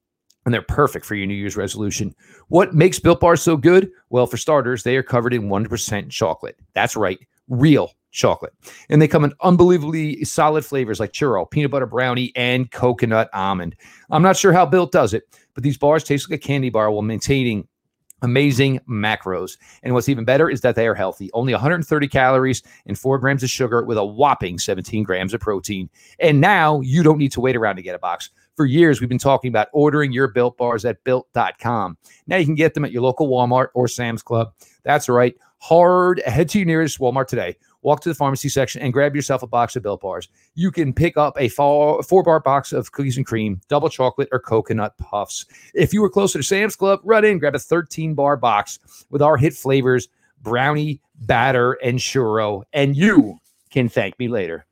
And 0.45 0.53
they're 0.53 0.63
perfect 0.63 1.05
for 1.05 1.13
your 1.13 1.27
New 1.27 1.35
Year's 1.35 1.55
resolution. 1.55 2.15
What 2.47 2.73
makes 2.73 2.97
Built 2.97 3.19
Bars 3.19 3.43
so 3.43 3.55
good? 3.55 3.91
Well, 4.09 4.25
for 4.25 4.37
starters, 4.37 4.81
they 4.81 4.97
are 4.97 5.03
covered 5.03 5.35
in 5.35 5.43
100% 5.43 6.09
chocolate. 6.09 6.57
That's 6.73 6.95
right, 6.95 7.19
real 7.49 7.91
chocolate. 8.09 8.53
And 8.89 8.99
they 8.99 9.07
come 9.07 9.23
in 9.23 9.33
unbelievably 9.41 10.23
solid 10.25 10.65
flavors 10.65 10.99
like 10.99 11.11
churro, 11.11 11.49
peanut 11.51 11.69
butter 11.69 11.85
brownie, 11.85 12.31
and 12.35 12.71
coconut 12.71 13.29
almond. 13.31 13.75
I'm 14.09 14.23
not 14.23 14.37
sure 14.37 14.53
how 14.53 14.65
Built 14.65 14.91
does 14.91 15.13
it, 15.13 15.23
but 15.53 15.63
these 15.63 15.77
bars 15.77 16.03
taste 16.03 16.27
like 16.27 16.39
a 16.39 16.47
candy 16.47 16.71
bar 16.71 16.89
while 16.89 17.03
maintaining 17.03 17.67
amazing 18.21 18.79
macros. 18.89 19.57
And 19.83 19.93
what's 19.93 20.09
even 20.09 20.25
better 20.25 20.49
is 20.49 20.61
that 20.61 20.75
they 20.75 20.87
are 20.87 20.95
healthy. 20.95 21.29
Only 21.33 21.53
130 21.53 22.07
calories 22.07 22.63
and 22.85 22.97
four 22.97 23.19
grams 23.19 23.43
of 23.43 23.49
sugar 23.49 23.83
with 23.83 23.97
a 23.97 24.05
whopping 24.05 24.59
17 24.59 25.03
grams 25.03 25.33
of 25.33 25.41
protein. 25.41 25.89
And 26.19 26.41
now 26.41 26.81
you 26.81 27.03
don't 27.03 27.17
need 27.17 27.31
to 27.33 27.41
wait 27.41 27.55
around 27.55 27.75
to 27.77 27.81
get 27.81 27.95
a 27.95 27.99
box. 27.99 28.29
For 28.55 28.65
years, 28.65 29.01
we've 29.01 29.09
been 29.09 29.17
talking 29.17 29.49
about 29.49 29.67
ordering 29.73 30.13
your 30.13 30.29
built 30.29 30.57
bars 30.57 30.85
at 30.85 31.03
built.com. 31.03 31.97
Now 32.27 32.37
you 32.37 32.45
can 32.45 32.55
get 32.55 32.73
them 32.73 32.85
at 32.85 32.91
your 32.91 33.01
local 33.01 33.27
Walmart 33.27 33.67
or 33.73 33.87
Sam's 33.87 34.23
Club. 34.23 34.53
That's 34.83 35.09
right. 35.09 35.35
Hard. 35.59 36.21
Head 36.25 36.49
to 36.49 36.59
your 36.59 36.65
nearest 36.65 36.99
Walmart 36.99 37.27
today. 37.27 37.57
Walk 37.85 38.01
to 38.01 38.09
the 38.09 38.15
pharmacy 38.15 38.49
section 38.49 38.81
and 38.81 38.91
grab 38.91 39.15
yourself 39.15 39.43
a 39.43 39.47
box 39.47 39.75
of 39.75 39.83
Built 39.83 40.01
Bars. 40.01 40.27
You 40.55 40.71
can 40.71 40.91
pick 40.91 41.17
up 41.17 41.39
a 41.39 41.49
four, 41.49 42.01
four 42.01 42.23
bar 42.23 42.39
box 42.39 42.73
of 42.73 42.91
cookies 42.91 43.15
and 43.15 43.27
cream, 43.27 43.61
double 43.67 43.89
chocolate, 43.89 44.27
or 44.31 44.39
coconut 44.39 44.97
puffs. 44.97 45.45
If 45.75 45.93
you 45.93 46.01
were 46.01 46.09
closer 46.09 46.39
to 46.39 46.43
Sam's 46.43 46.75
Club, 46.75 46.99
run 47.03 47.23
in, 47.23 47.37
grab 47.37 47.53
a 47.53 47.59
13 47.59 48.15
bar 48.15 48.37
box 48.37 48.79
with 49.11 49.21
our 49.21 49.37
hit 49.37 49.53
flavors 49.53 50.07
brownie, 50.41 50.99
batter, 51.13 51.73
and 51.73 51.99
churro, 51.99 52.63
and 52.73 52.95
you 52.95 53.37
can 53.69 53.87
thank 53.87 54.17
me 54.17 54.29
later. 54.29 54.65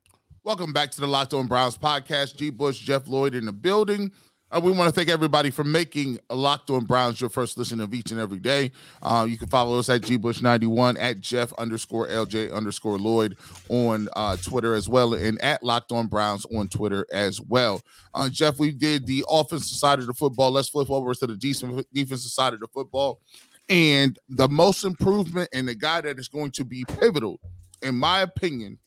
Welcome 0.44 0.74
back 0.74 0.90
to 0.90 1.00
the 1.00 1.08
Locked 1.08 1.36
On 1.36 1.46
Browns 1.46 1.78
podcast. 1.78 2.36
G. 2.38 2.50
Bush, 2.50 2.80
Jeff 2.80 3.08
Lloyd 3.08 3.36
in 3.36 3.46
the 3.46 3.54
building. 3.54 4.12
Uh, 4.54 4.60
we 4.60 4.72
want 4.72 4.88
to 4.88 4.94
thank 4.94 5.10
everybody 5.10 5.50
for 5.50 5.64
making 5.64 6.20
Locked 6.30 6.70
On 6.70 6.86
Browns 6.86 7.20
your 7.20 7.30
first 7.32 7.58
listen 7.58 7.80
of 7.80 7.92
each 7.92 8.12
and 8.12 8.20
every 8.20 8.38
day. 8.38 8.72
Uh, 9.02 9.26
you 9.28 9.36
can 9.36 9.48
follow 9.48 9.80
us 9.80 9.90
at 9.90 10.02
gbush91 10.02 10.96
at 11.00 11.20
Jeff 11.22 11.52
underscore 11.54 12.08
LJ 12.08 12.54
underscore 12.54 13.00
Lloyd 13.00 13.36
on 13.70 14.10
uh, 14.16 14.38
Twitter 14.38 14.76
as 14.76 14.88
well, 14.88 15.16
and 15.16 15.42
at 15.42 15.64
Locked 15.64 15.92
On 15.92 16.06
Browns 16.06 16.46
on 16.56 16.68
Twitter 16.68 17.08
as 17.12 17.42
well. 17.42 17.82
Uh, 18.14 18.30
Jeff, 18.30 18.60
we 18.60 18.70
did 18.70 19.08
the 19.08 19.26
offensive 19.28 19.76
side 19.76 19.98
of 19.98 20.06
the 20.06 20.14
football. 20.14 20.52
Let's 20.52 20.70
flip 20.70 20.92
over 20.92 21.16
to 21.16 21.26
the 21.28 21.84
defensive 21.92 22.32
side 22.32 22.54
of 22.54 22.60
the 22.60 22.68
football. 22.68 23.22
And 23.70 24.20
the 24.30 24.50
most 24.50 24.84
improvement 24.84 25.50
and 25.52 25.68
the 25.68 25.74
guy 25.74 26.02
that 26.02 26.20
is 26.20 26.28
going 26.28 26.52
to 26.52 26.64
be 26.64 26.86
pivotal, 27.00 27.40
in 27.82 27.96
my 27.96 28.22
opinion, 28.22 28.78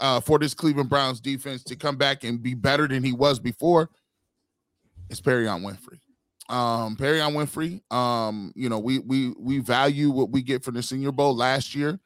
uh, 0.00 0.20
for 0.20 0.38
this 0.38 0.52
Cleveland 0.52 0.90
Browns 0.90 1.18
defense 1.18 1.62
to 1.64 1.76
come 1.76 1.96
back 1.96 2.24
and 2.24 2.42
be 2.42 2.52
better 2.52 2.86
than 2.86 3.02
he 3.02 3.12
was 3.12 3.38
before 3.38 3.88
is 5.10 5.20
Perrion 5.20 5.62
Winfrey. 5.62 6.00
Um, 6.48 6.96
Perrion 6.96 7.34
Winfrey, 7.34 7.80
um, 7.94 8.52
you 8.54 8.68
know, 8.68 8.78
we 8.78 9.00
we 9.00 9.34
we 9.38 9.58
value 9.58 10.10
what 10.10 10.30
we 10.30 10.42
get 10.42 10.64
from 10.64 10.74
the 10.74 10.82
Senior 10.82 11.12
Bowl 11.12 11.36
last 11.36 11.74
year. 11.74 12.00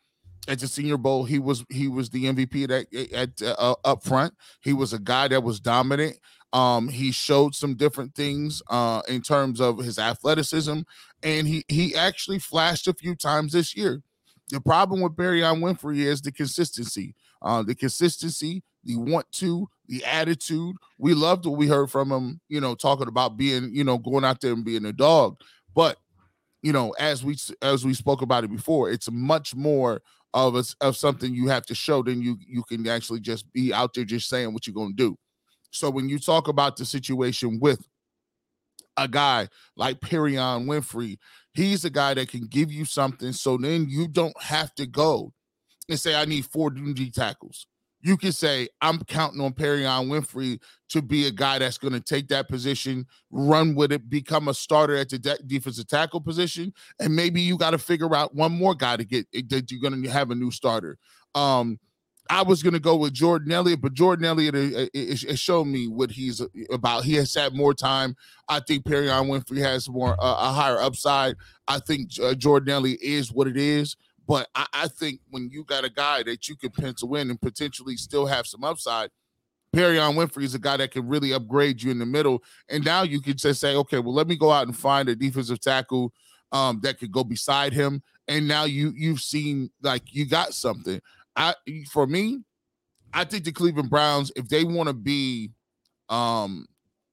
At 0.48 0.58
the 0.58 0.66
Senior 0.66 0.96
Bowl, 0.96 1.24
he 1.24 1.38
was 1.38 1.64
he 1.70 1.86
was 1.86 2.10
the 2.10 2.24
MVP 2.24 2.68
at, 2.68 3.12
at 3.12 3.56
uh, 3.58 3.76
up 3.84 4.02
front. 4.02 4.34
He 4.60 4.72
was 4.72 4.92
a 4.92 4.98
guy 4.98 5.28
that 5.28 5.44
was 5.44 5.60
dominant. 5.60 6.18
Um, 6.52 6.88
he 6.88 7.12
showed 7.12 7.54
some 7.54 7.76
different 7.76 8.14
things 8.14 8.60
uh, 8.68 9.02
in 9.08 9.22
terms 9.22 9.60
of 9.60 9.78
his 9.78 9.98
athleticism, 9.98 10.80
and 11.22 11.46
he 11.46 11.64
he 11.68 11.94
actually 11.94 12.40
flashed 12.40 12.88
a 12.88 12.94
few 12.94 13.14
times 13.14 13.52
this 13.52 13.76
year. 13.76 14.02
The 14.50 14.60
problem 14.60 15.00
with 15.00 15.16
Perrion 15.16 15.60
Winfrey 15.60 15.98
is 15.98 16.20
the 16.20 16.32
consistency. 16.32 17.14
Uh, 17.40 17.62
the 17.62 17.74
consistency, 17.74 18.62
the 18.84 18.96
want 18.96 19.30
to, 19.32 19.68
the 19.88 20.04
attitude. 20.04 20.76
We 20.98 21.14
loved 21.14 21.46
what 21.46 21.56
we 21.56 21.68
heard 21.68 21.90
from 21.90 22.10
him, 22.10 22.40
you 22.48 22.60
know, 22.60 22.74
talking 22.74 23.08
about 23.08 23.36
being, 23.36 23.74
you 23.74 23.84
know, 23.84 23.98
going 23.98 24.24
out 24.24 24.40
there 24.40 24.52
and 24.52 24.64
being 24.64 24.84
a 24.84 24.92
dog. 24.92 25.36
But, 25.74 25.98
you 26.62 26.72
know, 26.72 26.90
as 26.98 27.24
we 27.24 27.36
as 27.60 27.84
we 27.84 27.94
spoke 27.94 28.22
about 28.22 28.44
it 28.44 28.50
before, 28.50 28.90
it's 28.90 29.10
much 29.10 29.54
more 29.54 30.02
of 30.34 30.56
a, 30.56 30.64
of 30.80 30.96
something 30.96 31.34
you 31.34 31.48
have 31.48 31.66
to 31.66 31.74
show 31.74 32.02
than 32.02 32.22
you 32.22 32.38
you 32.46 32.62
can 32.62 32.86
actually 32.88 33.20
just 33.20 33.52
be 33.52 33.72
out 33.72 33.94
there 33.94 34.04
just 34.04 34.28
saying 34.28 34.52
what 34.52 34.66
you're 34.66 34.74
going 34.74 34.96
to 34.96 35.08
do. 35.10 35.16
So 35.70 35.90
when 35.90 36.08
you 36.08 36.18
talk 36.18 36.48
about 36.48 36.76
the 36.76 36.84
situation 36.84 37.58
with 37.60 37.86
a 38.96 39.08
guy 39.08 39.48
like 39.76 40.00
Perrion 40.00 40.66
Winfrey, 40.66 41.16
he's 41.54 41.84
a 41.84 41.90
guy 41.90 42.14
that 42.14 42.28
can 42.28 42.46
give 42.46 42.70
you 42.70 42.84
something. 42.84 43.32
So 43.32 43.56
then 43.56 43.86
you 43.88 44.06
don't 44.06 44.38
have 44.40 44.74
to 44.74 44.86
go 44.86 45.32
and 45.88 45.98
say, 45.98 46.14
I 46.14 46.26
need 46.26 46.44
four 46.44 46.70
D 46.70 47.10
tackles. 47.10 47.66
You 48.02 48.16
can 48.16 48.32
say, 48.32 48.68
I'm 48.80 48.98
counting 49.04 49.40
on 49.40 49.52
Perrion 49.52 50.08
Winfrey 50.08 50.60
to 50.90 51.00
be 51.00 51.26
a 51.26 51.30
guy 51.30 51.58
that's 51.58 51.78
going 51.78 51.94
to 51.94 52.00
take 52.00 52.28
that 52.28 52.48
position, 52.48 53.06
run 53.30 53.74
with 53.74 53.92
it, 53.92 54.10
become 54.10 54.48
a 54.48 54.54
starter 54.54 54.96
at 54.96 55.08
the 55.08 55.18
de- 55.18 55.38
defensive 55.46 55.86
tackle 55.86 56.20
position. 56.20 56.72
And 56.98 57.14
maybe 57.14 57.40
you 57.40 57.56
got 57.56 57.70
to 57.70 57.78
figure 57.78 58.14
out 58.14 58.34
one 58.34 58.52
more 58.52 58.74
guy 58.74 58.96
to 58.96 59.04
get 59.04 59.30
that 59.32 59.70
you're 59.70 59.80
going 59.80 60.02
to 60.02 60.10
have 60.10 60.30
a 60.30 60.34
new 60.34 60.50
starter. 60.50 60.98
Um, 61.34 61.78
I 62.30 62.42
was 62.42 62.62
going 62.62 62.74
to 62.74 62.80
go 62.80 62.96
with 62.96 63.12
Jordan 63.12 63.52
Elliott, 63.52 63.80
but 63.80 63.94
Jordan 63.94 64.24
Elliott 64.24 64.54
has 64.94 65.40
shown 65.40 65.70
me 65.70 65.88
what 65.88 66.10
he's 66.10 66.40
about. 66.70 67.04
He 67.04 67.14
has 67.14 67.34
had 67.34 67.54
more 67.54 67.74
time. 67.74 68.16
I 68.48 68.60
think 68.60 68.84
Perrion 68.84 69.28
Winfrey 69.28 69.58
has 69.58 69.88
more 69.88 70.12
uh, 70.12 70.36
a 70.38 70.52
higher 70.52 70.80
upside. 70.80 71.36
I 71.68 71.78
think 71.78 72.10
uh, 72.22 72.34
Jordan 72.34 72.70
Elliott 72.70 73.00
is 73.02 73.32
what 73.32 73.48
it 73.48 73.56
is. 73.56 73.96
But 74.26 74.48
I, 74.54 74.66
I, 74.72 74.88
think 74.88 75.20
when 75.30 75.50
you 75.50 75.64
got 75.64 75.84
a 75.84 75.90
guy 75.90 76.22
that 76.22 76.48
you 76.48 76.56
can 76.56 76.70
pencil 76.70 77.14
in 77.16 77.28
and 77.28 77.40
potentially 77.40 77.96
still 77.96 78.26
have 78.26 78.46
some 78.46 78.62
upside, 78.62 79.10
Perrion 79.74 80.14
Winfrey 80.14 80.44
is 80.44 80.54
a 80.54 80.58
guy 80.58 80.76
that 80.76 80.90
can 80.90 81.08
really 81.08 81.32
upgrade 81.32 81.82
you 81.82 81.90
in 81.90 81.98
the 81.98 82.06
middle. 82.06 82.42
And 82.68 82.84
now 82.84 83.02
you 83.02 83.20
can 83.20 83.36
just 83.36 83.60
say, 83.60 83.74
okay, 83.74 83.98
well, 83.98 84.14
let 84.14 84.28
me 84.28 84.36
go 84.36 84.50
out 84.50 84.66
and 84.66 84.76
find 84.76 85.08
a 85.08 85.16
defensive 85.16 85.60
tackle 85.60 86.12
um, 86.52 86.80
that 86.82 86.98
could 86.98 87.10
go 87.10 87.24
beside 87.24 87.72
him. 87.72 88.02
And 88.28 88.46
now 88.46 88.64
you 88.64 88.92
you've 88.94 89.20
seen 89.20 89.70
like 89.82 90.14
you 90.14 90.26
got 90.26 90.54
something. 90.54 91.00
I 91.34 91.54
for 91.90 92.06
me, 92.06 92.42
I 93.12 93.24
think 93.24 93.44
the 93.44 93.52
Cleveland 93.52 93.90
Browns, 93.90 94.30
if 94.36 94.48
they 94.48 94.64
want 94.64 94.88
to 94.88 94.92
be, 94.92 95.50
um, 96.08 96.66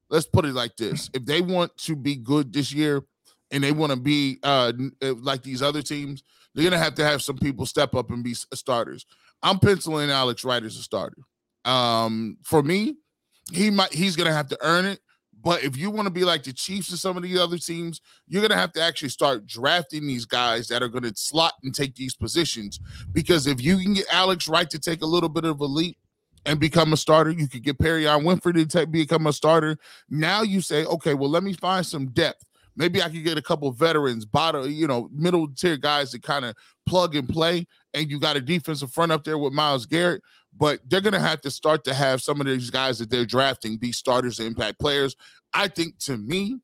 let's 0.09 0.27
put 0.27 0.45
it 0.45 0.53
like 0.53 0.75
this: 0.77 1.09
if 1.13 1.25
they 1.25 1.41
want 1.41 1.75
to 1.77 1.95
be 1.95 2.15
good 2.15 2.53
this 2.53 2.71
year, 2.71 3.03
and 3.51 3.63
they 3.63 3.71
want 3.71 3.91
to 3.91 3.97
be 3.99 4.39
uh 4.43 4.71
uh 5.01 5.13
like 5.15 5.43
these 5.43 5.61
other 5.61 5.81
teams, 5.81 6.23
they're 6.53 6.63
gonna 6.63 6.81
have 6.81 6.95
to 6.95 7.05
have 7.05 7.21
some 7.21 7.37
people 7.37 7.65
step 7.65 7.95
up 7.95 8.09
and 8.11 8.23
be 8.23 8.33
starters. 8.33 9.05
I'm 9.41 9.59
penciling 9.59 10.09
Alex 10.09 10.43
Wright 10.43 10.63
as 10.63 10.77
a 10.77 10.83
starter. 10.83 11.21
Um, 11.65 12.37
for 12.43 12.63
me, 12.63 12.97
he 13.51 13.69
might 13.69 13.93
he's 13.93 14.15
gonna 14.15 14.33
have 14.33 14.49
to 14.49 14.57
earn 14.61 14.85
it. 14.85 14.99
But 15.41 15.63
if 15.63 15.77
you 15.77 15.89
want 15.89 16.05
to 16.05 16.13
be 16.13 16.25
like 16.25 16.43
the 16.43 16.53
Chiefs 16.53 16.89
and 16.89 16.99
some 16.99 17.15
of 17.15 17.23
the 17.23 17.37
other 17.37 17.57
teams, 17.57 18.01
you're 18.27 18.41
going 18.41 18.51
to 18.51 18.57
have 18.57 18.73
to 18.73 18.81
actually 18.81 19.09
start 19.09 19.47
drafting 19.47 20.05
these 20.05 20.25
guys 20.25 20.67
that 20.67 20.83
are 20.83 20.89
going 20.89 21.03
to 21.03 21.13
slot 21.15 21.53
and 21.63 21.73
take 21.73 21.95
these 21.95 22.15
positions. 22.15 22.79
Because 23.11 23.47
if 23.47 23.61
you 23.61 23.77
can 23.77 23.93
get 23.93 24.05
Alex 24.11 24.47
Wright 24.47 24.69
to 24.69 24.79
take 24.79 25.01
a 25.01 25.05
little 25.07 25.29
bit 25.29 25.45
of 25.45 25.61
a 25.61 25.65
leap 25.65 25.97
and 26.45 26.59
become 26.59 26.91
a 26.93 26.97
starter, 26.97 27.31
you 27.31 27.47
could 27.47 27.63
get 27.63 27.77
Perrion 27.77 28.23
Winfrey 28.23 28.53
to 28.55 28.65
take, 28.65 28.91
become 28.91 29.27
a 29.27 29.33
starter. 29.33 29.77
Now 30.09 30.41
you 30.41 30.61
say, 30.61 30.85
okay, 30.85 31.13
well, 31.13 31.29
let 31.29 31.43
me 31.43 31.53
find 31.53 31.85
some 31.85 32.07
depth. 32.07 32.43
Maybe 32.79 33.03
I 33.03 33.09
could 33.09 33.23
get 33.23 33.37
a 33.37 33.41
couple 33.43 33.71
veterans, 33.71 34.25
bottom, 34.25 34.71
you 34.71 34.87
know, 34.87 35.09
middle 35.13 35.47
tier 35.49 35.77
guys 35.77 36.09
to 36.11 36.19
kind 36.19 36.45
of 36.45 36.55
plug 36.87 37.15
and 37.15 37.29
play. 37.29 37.67
And 37.93 38.09
you 38.09 38.19
got 38.19 38.37
a 38.37 38.41
defensive 38.41 38.91
front 38.91 39.11
up 39.11 39.23
there 39.23 39.37
with 39.37 39.53
Myles 39.53 39.85
Garrett 39.85 40.23
but 40.57 40.79
they're 40.87 41.01
going 41.01 41.13
to 41.13 41.19
have 41.19 41.41
to 41.41 41.51
start 41.51 41.83
to 41.85 41.93
have 41.93 42.21
some 42.21 42.41
of 42.41 42.47
these 42.47 42.69
guys 42.69 42.99
that 42.99 43.09
they're 43.09 43.25
drafting 43.25 43.77
be 43.77 43.91
starters 43.91 44.39
and 44.39 44.47
impact 44.47 44.79
players. 44.79 45.15
I 45.53 45.67
think 45.67 45.97
to 45.99 46.17
me, 46.17 46.57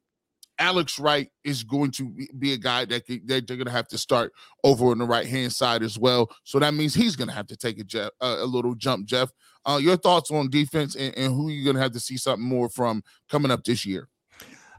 Alex 0.57 0.99
Wright 0.99 1.29
is 1.43 1.63
going 1.63 1.91
to 1.91 2.15
be 2.37 2.53
a 2.53 2.57
guy 2.57 2.85
that, 2.85 3.03
they're 3.07 3.41
going 3.41 3.65
to 3.65 3.71
have 3.71 3.89
to 3.89 3.97
start 3.97 4.31
over 4.63 4.91
on 4.91 4.97
the 4.97 5.05
right 5.05 5.27
hand 5.27 5.51
side 5.51 5.83
as 5.83 5.99
well. 5.99 6.31
So 6.43 6.59
that 6.59 6.73
means 6.73 6.93
he's 6.93 7.15
going 7.15 7.27
to 7.27 7.33
have 7.33 7.47
to 7.47 7.57
take 7.57 7.79
a, 7.79 7.83
Jeff, 7.83 8.11
a 8.21 8.45
little 8.45 8.73
jump. 8.73 9.05
Jeff, 9.05 9.31
uh, 9.65 9.79
your 9.81 9.97
thoughts 9.97 10.31
on 10.31 10.49
defense 10.49 10.95
and, 10.95 11.15
and 11.17 11.33
who 11.33 11.49
you're 11.49 11.65
going 11.65 11.75
to 11.75 11.81
have 11.81 11.91
to 11.91 11.99
see 11.99 12.15
something 12.15 12.47
more 12.47 12.69
from 12.69 13.03
coming 13.29 13.51
up 13.51 13.63
this 13.65 13.85
year? 13.85 14.07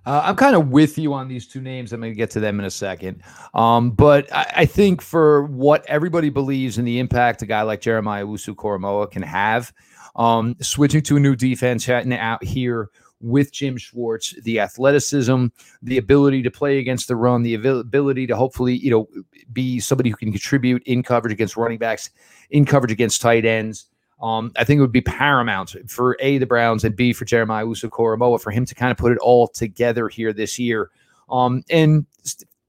Uh, 0.06 0.22
I'm 0.24 0.36
kind 0.36 0.54
of 0.54 0.68
with 0.68 0.96
you 0.98 1.12
on 1.12 1.26
these 1.26 1.48
two 1.48 1.60
names. 1.60 1.92
I'm 1.92 2.00
going 2.00 2.12
to 2.12 2.16
get 2.16 2.30
to 2.30 2.40
them 2.40 2.60
in 2.60 2.64
a 2.64 2.70
second. 2.70 3.22
Um, 3.54 3.90
but 3.90 4.32
I, 4.32 4.52
I, 4.58 4.66
think 4.66 5.02
for 5.02 5.42
what 5.44 5.84
everybody 5.86 6.30
believes 6.30 6.78
in 6.78 6.84
the 6.84 7.00
impact 7.00 7.42
a 7.42 7.46
guy 7.46 7.62
like 7.62 7.80
Jeremiah 7.80 8.24
Owusu-Koramoah 8.24 9.10
can 9.10 9.22
have, 9.22 9.72
um, 10.14 10.54
switching 10.60 11.02
to 11.02 11.16
a 11.16 11.20
new 11.20 11.34
defense 11.34 11.88
out 11.88 12.44
here 12.44 12.90
with 13.20 13.52
Jim 13.52 13.76
Schwartz, 13.76 14.34
the 14.42 14.60
athleticism, 14.60 15.46
the 15.82 15.98
ability 15.98 16.42
to 16.42 16.50
play 16.50 16.78
against 16.78 17.08
the 17.08 17.16
run, 17.16 17.42
the 17.42 17.54
ability 17.54 18.26
to 18.28 18.36
hopefully, 18.36 18.76
you 18.76 18.90
know, 18.90 19.08
be 19.52 19.80
somebody 19.80 20.10
who 20.10 20.16
can 20.16 20.30
contribute 20.30 20.82
in 20.84 21.02
coverage 21.02 21.32
against 21.32 21.56
running 21.56 21.78
backs, 21.78 22.10
in 22.50 22.64
coverage 22.64 22.92
against 22.92 23.20
tight 23.20 23.44
ends. 23.44 23.86
Um, 24.20 24.52
I 24.56 24.64
think 24.64 24.78
it 24.78 24.80
would 24.80 24.92
be 24.92 25.02
paramount 25.02 25.76
for 25.88 26.16
A, 26.20 26.38
the 26.38 26.46
Browns, 26.46 26.84
and 26.84 26.96
B, 26.96 27.12
for 27.12 27.24
Jeremiah 27.24 27.66
Owusu-Koramoah 27.66 28.40
for 28.40 28.50
him 28.50 28.64
to 28.64 28.74
kind 28.74 28.90
of 28.90 28.96
put 28.96 29.12
it 29.12 29.18
all 29.18 29.46
together 29.46 30.08
here 30.08 30.32
this 30.32 30.58
year. 30.58 30.90
Um, 31.28 31.64
and 31.68 32.06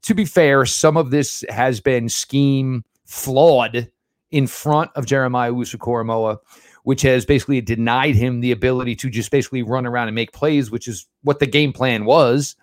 to 0.02 0.14
be 0.14 0.26
fair, 0.26 0.66
some 0.66 0.98
of 0.98 1.12
this 1.12 1.46
has 1.50 1.80
been 1.80 2.10
scheme 2.10 2.84
flawed 3.06 3.90
in 4.32 4.48
front 4.48 4.92
of 4.96 5.06
Jeremiah 5.06 5.52
Owusu-Koramoah, 5.54 6.38
which 6.84 7.02
has 7.04 7.26
basically 7.26 7.62
denied 7.62 8.16
him 8.16 8.42
the 8.42 8.52
ability 8.52 8.96
to 8.98 9.10
just 9.10 9.32
basically 9.32 9.64
run 9.64 9.86
around 9.86 10.10
and 10.10 10.16
make 10.16 10.34
plays, 10.34 10.70
which 10.70 10.88
is 10.88 11.08
what 11.24 11.40
the 11.40 11.48
game 11.48 11.72
plan 11.72 12.04
was. 12.04 12.56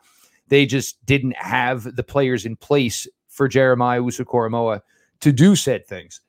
They 0.49 0.67
just 0.67 1.05
didn't 1.07 1.37
have 1.37 1.97
the 1.97 2.03
players 2.03 2.45
in 2.45 2.57
place 2.57 3.09
for 3.29 3.49
Jeremiah 3.49 4.01
Owusu-Koramoah 4.01 4.83
to 5.21 5.33
do 5.33 5.57
said 5.57 5.87
things 5.87 6.21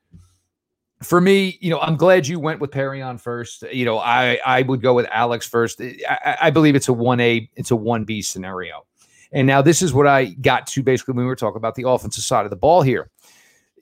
for 1.06 1.22
me, 1.22 1.58
you 1.62 1.70
know, 1.70 1.80
I'm 1.80 1.96
glad 1.96 2.28
you 2.28 2.40
went 2.40 2.60
with 2.60 2.72
Perrion 2.72 3.20
first. 3.20 3.64
You 3.72 3.86
know, 3.86 4.00
I 4.00 4.40
I 4.46 4.64
would 4.64 4.82
go 4.82 4.94
with 4.94 5.08
Alex 5.12 5.48
first. 5.48 5.82
I, 5.82 6.38
I 6.42 6.50
believe 6.50 6.76
it's 6.76 6.88
a 6.88 6.94
one 6.94 7.20
A, 7.20 7.50
it's 7.56 7.72
a 7.72 7.76
one 7.76 8.04
B 8.04 8.22
scenario. 8.22 8.86
And 9.32 9.48
now 9.48 9.62
this 9.62 9.82
is 9.82 9.94
what 9.94 10.08
I 10.08 10.26
got 10.26 10.68
to 10.68 10.84
basically 10.84 11.14
when 11.14 11.26
we 11.26 11.28
were 11.28 11.36
talking 11.36 11.58
about 11.58 11.76
the 11.76 11.88
offensive 11.88 12.24
side 12.24 12.46
of 12.46 12.50
the 12.50 12.56
ball 12.56 12.82
here. 12.82 13.10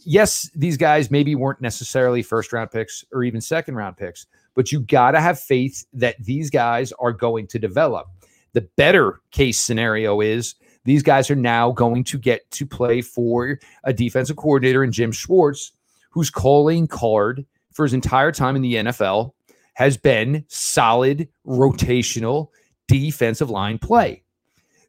Yes, 0.05 0.49
these 0.55 0.77
guys 0.77 1.11
maybe 1.11 1.35
weren't 1.35 1.61
necessarily 1.61 2.23
first 2.23 2.51
round 2.51 2.71
picks 2.71 3.05
or 3.11 3.23
even 3.23 3.39
second 3.39 3.75
round 3.75 3.95
picks, 3.95 4.25
but 4.55 4.71
you 4.71 4.81
got 4.81 5.11
to 5.11 5.21
have 5.21 5.39
faith 5.39 5.85
that 5.93 6.15
these 6.19 6.49
guys 6.49 6.91
are 6.93 7.13
going 7.13 7.47
to 7.47 7.59
develop. 7.59 8.07
The 8.53 8.67
better 8.75 9.21
case 9.31 9.59
scenario 9.59 10.21
is 10.21 10.55
these 10.85 11.03
guys 11.03 11.29
are 11.31 11.35
now 11.35 11.71
going 11.71 12.03
to 12.05 12.17
get 12.17 12.49
to 12.51 12.65
play 12.65 13.01
for 13.01 13.59
a 13.83 13.93
defensive 13.93 14.35
coordinator 14.35 14.83
in 14.83 14.91
Jim 14.91 15.11
Schwartz, 15.11 15.71
whose 16.13 16.29
calling 16.29 16.87
card 16.87 17.45
for 17.73 17.83
his 17.83 17.93
entire 17.93 18.31
time 18.31 18.55
in 18.55 18.61
the 18.61 18.75
NFL 18.75 19.31
has 19.73 19.97
been 19.97 20.45
solid 20.47 21.27
rotational 21.45 22.49
defensive 22.87 23.49
line 23.49 23.79
play. 23.79 24.23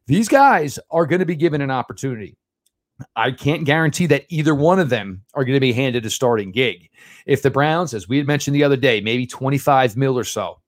These 0.05 0.27
guys 0.27 0.77
are 0.91 1.07
going 1.07 1.19
to 1.19 1.25
be 1.25 1.35
given 1.35 1.61
an 1.61 1.71
opportunity. 1.71 2.37
I 3.15 3.31
can't 3.31 3.65
guarantee 3.65 4.05
that 4.05 4.25
either 4.29 4.53
one 4.53 4.79
of 4.79 4.89
them 4.89 5.23
are 5.33 5.43
going 5.43 5.55
to 5.55 5.59
be 5.59 5.73
handed 5.73 6.05
a 6.05 6.09
starting 6.11 6.51
gig. 6.51 6.89
If 7.25 7.41
the 7.41 7.49
Browns, 7.49 7.93
as 7.93 8.07
we 8.07 8.17
had 8.17 8.27
mentioned 8.27 8.55
the 8.55 8.63
other 8.63 8.77
day, 8.77 9.01
maybe 9.01 9.25
25 9.25 9.97
mil 9.97 10.17
or 10.17 10.23
so 10.23 10.61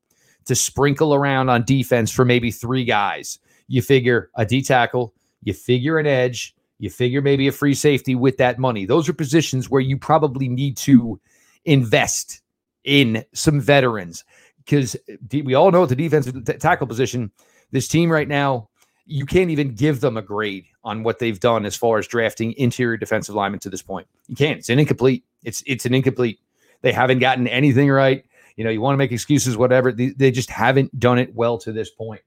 to 0.46 0.56
sprinkle 0.56 1.14
around 1.14 1.50
on 1.50 1.64
defense 1.64 2.12
for 2.12 2.26
maybe 2.26 2.50
three 2.50 2.84
guys, 2.84 3.38
you 3.68 3.82
figure 3.84 4.32
a 4.36 4.46
D 4.46 4.64
tackle, 4.64 5.14
you 5.44 5.54
figure 5.54 6.00
an 6.00 6.08
edge, 6.08 6.56
you 6.80 6.90
figure 6.90 7.22
maybe 7.22 7.48
a 7.48 7.52
free 7.52 7.74
safety 7.74 8.16
with 8.16 8.38
that 8.38 8.60
money. 8.60 8.86
Those 8.86 9.10
are 9.10 9.14
positions 9.14 9.70
where 9.70 9.82
you 9.82 9.98
probably 9.98 10.48
need 10.48 10.78
to 10.78 11.20
invest 11.66 12.42
in 12.84 13.24
some 13.34 13.60
veterans 13.60 14.24
because 14.68 14.96
eh, 15.10 15.42
we 15.44 15.54
all 15.54 15.72
know 15.72 15.86
the 15.86 15.96
defensive 15.96 16.46
t- 16.46 16.54
tackle 16.54 16.88
position, 16.88 17.32
this 17.72 17.88
team 17.88 18.12
right 18.12 18.28
now, 18.28 18.70
you 19.06 19.26
can't 19.26 19.50
even 19.50 19.74
give 19.74 20.02
them 20.02 20.18
a 20.18 20.22
grade 20.22 20.66
on 20.84 21.04
what 21.04 21.20
they've 21.20 21.40
done 21.40 21.66
as 21.66 21.76
far 21.76 21.98
as 21.98 22.08
drafting 22.08 22.54
interior 22.58 22.98
defensive 22.98 23.36
linemen 23.36 23.60
to 23.62 23.70
this 23.70 23.82
point. 23.82 24.08
You 24.28 24.36
can't. 24.36 24.60
It's 24.60 24.70
an 24.70 24.80
incomplete. 24.80 25.24
It's 25.44 25.64
it's 25.66 25.86
an 25.86 25.94
incomplete. 25.94 26.40
They 26.82 26.92
haven't 26.92 27.20
gotten 27.20 27.48
anything 27.48 27.90
right. 27.90 28.26
You 28.58 28.64
know, 28.64 28.70
you 28.70 28.82
want 28.82 28.94
to 28.94 28.98
make 28.98 29.12
excuses, 29.12 29.56
whatever. 29.56 29.92
They, 29.92 30.10
they 30.10 30.32
just 30.32 30.50
haven't 30.50 31.00
done 31.00 31.20
it 31.20 31.34
well 31.34 31.58
to 31.60 31.72
this 31.72 31.90
point. 31.90 32.22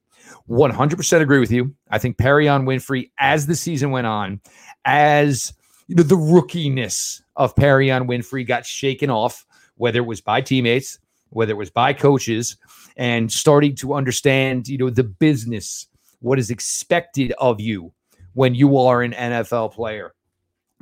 100% 0.48 1.20
agree 1.20 1.38
with 1.38 1.52
you. 1.52 1.74
I 1.90 1.98
think 1.98 2.16
Perrion 2.16 2.64
Winfrey, 2.64 3.10
as 3.18 3.46
the 3.46 3.54
season 3.54 3.90
went 3.90 4.06
on, 4.06 4.40
as 4.84 5.52
you 5.86 5.94
know, 5.94 6.02
the 6.02 6.16
rookiness 6.16 7.20
of 7.36 7.54
Perrion 7.54 8.06
Winfrey 8.06 8.46
got 8.46 8.66
shaken 8.66 9.10
off, 9.10 9.46
whether 9.76 9.98
it 9.98 10.06
was 10.06 10.20
by 10.20 10.40
teammates, 10.40 10.98
whether 11.30 11.52
it 11.52 11.56
was 11.56 11.70
by 11.70 11.92
coaches, 11.92 12.56
and 12.96 13.32
starting 13.32 13.74
to 13.76 13.94
understand, 13.94 14.68
you 14.68 14.78
know, 14.78 14.90
the 14.90 15.04
business, 15.04 15.88
what 16.20 16.38
is 16.38 16.50
expected 16.50 17.32
of 17.38 17.60
you 17.60 17.92
when 18.34 18.54
you 18.54 18.76
are 18.78 19.02
an 19.02 19.12
NFL 19.12 19.72
player. 19.72 20.14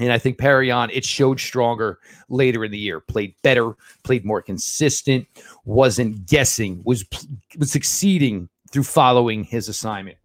And 0.01 0.13
I 0.13 0.19
think 0.19 0.39
Perrion, 0.39 0.91
it 0.93 1.05
showed 1.05 1.41
stronger 1.41 1.99
later 2.29 2.65
in 2.65 2.71
the 2.71 2.79
year. 2.79 3.01
Played 3.01 3.35
better, 3.43 3.75
played 4.05 4.25
more 4.25 4.41
consistent, 4.41 5.27
wasn't 5.65 6.27
guessing, 6.27 6.83
was 6.85 7.05
was 7.59 7.73
succeeding 7.73 8.49
through 8.71 8.85
following 8.85 9.45
his 9.45 9.69
assignment. 9.69 10.19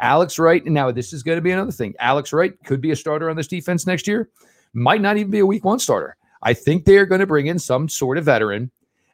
Alex 0.00 0.38
Wright, 0.38 0.64
and 0.64 0.74
now 0.74 0.90
this 0.90 1.12
is 1.12 1.22
going 1.22 1.36
to 1.36 1.42
be 1.42 1.50
another 1.50 1.72
thing. 1.72 1.94
Alex 1.98 2.32
Wright 2.32 2.54
could 2.64 2.80
be 2.80 2.90
a 2.90 2.96
starter 2.96 3.28
on 3.28 3.36
this 3.36 3.48
defense 3.48 3.86
next 3.86 4.06
year, 4.06 4.30
might 4.72 5.00
not 5.00 5.16
even 5.16 5.30
be 5.30 5.40
a 5.40 5.46
week 5.46 5.64
one 5.64 5.78
starter. 5.78 6.16
I 6.42 6.54
think 6.54 6.84
they're 6.84 7.06
going 7.06 7.20
to 7.20 7.26
bring 7.26 7.46
in 7.46 7.58
some 7.58 7.88
sort 7.88 8.16
of 8.16 8.24
veteran, 8.24 8.70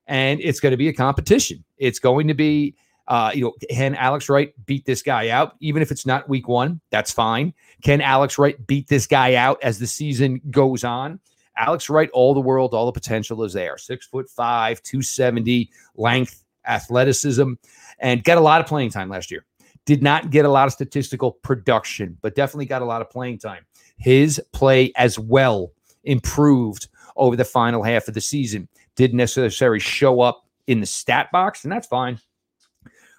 and 0.07 0.41
it's 0.41 0.61
going 0.61 0.71
to 0.71 0.77
be 0.77 0.89
a 0.89 0.93
competition. 0.93 1.65
It's 1.79 1.99
going 1.99 2.29
to 2.29 2.35
be, 2.35 2.77
uh, 3.09 3.33
you 3.35 3.43
know, 3.43 3.55
can 3.69 3.97
Alex 3.97 4.29
Wright 4.29 4.53
beat 4.65 4.85
this 4.85 5.03
guy 5.03 5.31
out? 5.31 5.57
Even 5.61 5.83
if 5.83 5.91
it's 5.91 6.07
not 6.07 6.29
week 6.29 6.47
one, 6.47 6.81
that's 6.91 7.11
fine. 7.11 7.53
Can 7.83 8.01
Alex 8.01 8.39
Wright 8.39 8.65
beat 8.67 8.87
this 8.87 9.07
guy 9.09 9.35
out 9.35 9.59
as 9.63 9.81
the 9.81 9.87
season 9.89 10.41
goes 10.51 10.85
on? 10.85 11.19
Alex 11.57 11.89
Wright, 11.89 12.11
all 12.13 12.35
the 12.35 12.41
world, 12.41 12.75
all 12.75 12.87
the 12.87 12.93
potential 12.93 13.43
is 13.43 13.55
there. 13.55 13.79
Six 13.79 14.07
foot 14.07 14.29
five, 14.29 14.83
270, 14.83 15.71
length, 15.97 16.45
athleticism, 16.67 17.53
and 17.99 18.25
got 18.25 18.39
a 18.39 18.41
lot 18.41 18.61
of 18.61 18.67
playing 18.67 18.91
time 18.91 19.09
last 19.09 19.31
year. 19.31 19.45
Did 19.85 20.03
not 20.03 20.31
get 20.31 20.45
a 20.45 20.49
lot 20.49 20.67
of 20.67 20.73
statistical 20.73 21.33
production, 21.33 22.19
but 22.21 22.35
definitely 22.35 22.67
got 22.67 22.83
a 22.83 22.85
lot 22.87 23.01
of 23.01 23.11
playing 23.11 23.39
time. 23.39 23.65
His 23.99 24.41
play 24.53 24.93
as 24.97 25.19
well 25.19 25.73
improved 26.05 26.89
over 27.17 27.37
the 27.37 27.45
final 27.45 27.83
half 27.83 28.09
of 28.09 28.15
the 28.15 28.21
season. 28.21 28.69
Didn't 28.97 29.17
necessarily 29.17 29.81
show 29.81 30.21
up 30.21 30.45
in 30.67 30.81
the 30.81 30.87
stat 30.87 31.31
box, 31.33 31.65
and 31.65 31.73
that's 31.73 31.87
fine. 31.87 32.19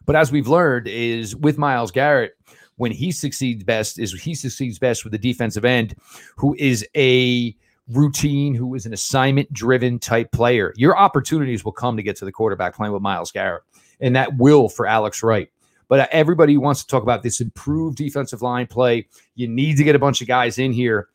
But 0.06 0.16
as 0.16 0.32
we've 0.32 0.48
learned, 0.48 0.88
is 0.88 1.36
with 1.36 1.58
Myles 1.58 1.92
Garrett, 1.92 2.34
when 2.78 2.92
he 2.92 3.12
succeeds 3.12 3.64
best, 3.64 4.00
is 4.00 4.14
he 4.14 4.36
succeeds 4.36 4.80
best 4.80 5.04
with 5.04 5.12
the 5.12 5.18
defensive 5.18 5.66
end 5.66 5.96
who 6.36 6.56
is 6.58 6.88
a 6.96 7.56
routine, 7.90 8.54
who 8.54 8.76
is 8.76 8.86
an 8.86 8.94
assignment 8.94 9.52
driven 9.54 10.00
type 10.00 10.32
player. 10.32 10.74
Your 10.76 10.98
opportunities 10.98 11.64
will 11.64 11.72
come 11.72 11.98
to 11.98 12.04
get 12.04 12.16
to 12.18 12.26
the 12.26 12.32
quarterback 12.32 12.76
playing 12.76 12.94
with 12.94 13.02
Myles 13.02 13.32
Garrett, 13.32 13.64
and 14.00 14.16
that 14.16 14.38
will 14.38 14.70
for 14.70 14.86
Alex 14.86 15.24
Wright. 15.24 15.50
But 15.88 16.00
uh, 16.02 16.08
everybody 16.12 16.58
wants 16.58 16.82
to 16.82 16.88
talk 16.88 17.04
about 17.04 17.24
this 17.24 17.40
improved 17.40 17.98
defensive 17.98 18.42
line 18.42 18.68
play. 18.68 19.08
You 19.36 19.48
need 19.48 19.78
to 19.78 19.84
get 19.84 19.96
a 19.96 20.00
bunch 20.00 20.22
of 20.22 20.28
guys 20.28 20.58
in 20.58 20.74
here. 20.74 21.08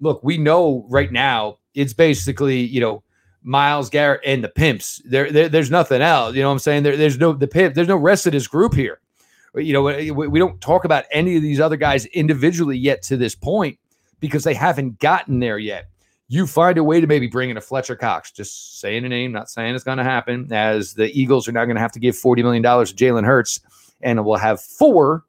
Look, 0.00 0.22
we 0.22 0.38
know 0.38 0.86
right 0.88 1.10
now 1.10 1.58
it's 1.74 1.94
basically, 1.94 2.60
you 2.60 2.80
know, 2.80 3.02
Myles 3.42 3.88
Garrett 3.88 4.20
and 4.26 4.44
the 4.44 4.48
pimps. 4.48 5.00
There, 5.04 5.30
there 5.30 5.48
there's 5.48 5.70
nothing 5.70 6.02
else. 6.02 6.34
You 6.34 6.42
know 6.42 6.48
what 6.48 6.54
I'm 6.54 6.58
saying? 6.58 6.82
There, 6.82 6.96
there's 6.96 7.18
no 7.18 7.32
the 7.32 7.46
pimp, 7.46 7.74
there's 7.74 7.88
no 7.88 7.96
rest 7.96 8.26
of 8.26 8.32
this 8.32 8.46
group 8.46 8.74
here. 8.74 9.00
You 9.54 9.72
know, 9.72 9.82
we, 9.82 10.10
we 10.10 10.38
don't 10.38 10.60
talk 10.60 10.84
about 10.84 11.04
any 11.10 11.36
of 11.36 11.42
these 11.42 11.58
other 11.58 11.76
guys 11.76 12.04
individually 12.06 12.76
yet 12.76 13.02
to 13.04 13.16
this 13.16 13.34
point 13.34 13.78
because 14.20 14.44
they 14.44 14.54
haven't 14.54 14.98
gotten 14.98 15.40
there 15.40 15.58
yet 15.58 15.88
you 16.28 16.46
find 16.46 16.76
a 16.76 16.84
way 16.84 17.00
to 17.00 17.06
maybe 17.06 17.26
bring 17.26 17.48
in 17.48 17.56
a 17.56 17.60
Fletcher 17.60 17.96
Cox, 17.96 18.30
just 18.30 18.80
saying 18.80 19.04
a 19.04 19.08
name, 19.08 19.32
not 19.32 19.48
saying 19.48 19.74
it's 19.74 19.84
going 19.84 19.98
to 19.98 20.04
happen, 20.04 20.52
as 20.52 20.92
the 20.92 21.10
Eagles 21.18 21.48
are 21.48 21.52
now 21.52 21.64
going 21.64 21.76
to 21.76 21.80
have 21.80 21.92
to 21.92 21.98
give 21.98 22.14
$40 22.14 22.42
million 22.42 22.62
to 22.62 22.68
Jalen 22.68 23.24
Hurts, 23.24 23.60
and 24.02 24.22
we'll 24.24 24.36
have 24.36 24.60
four, 24.60 25.24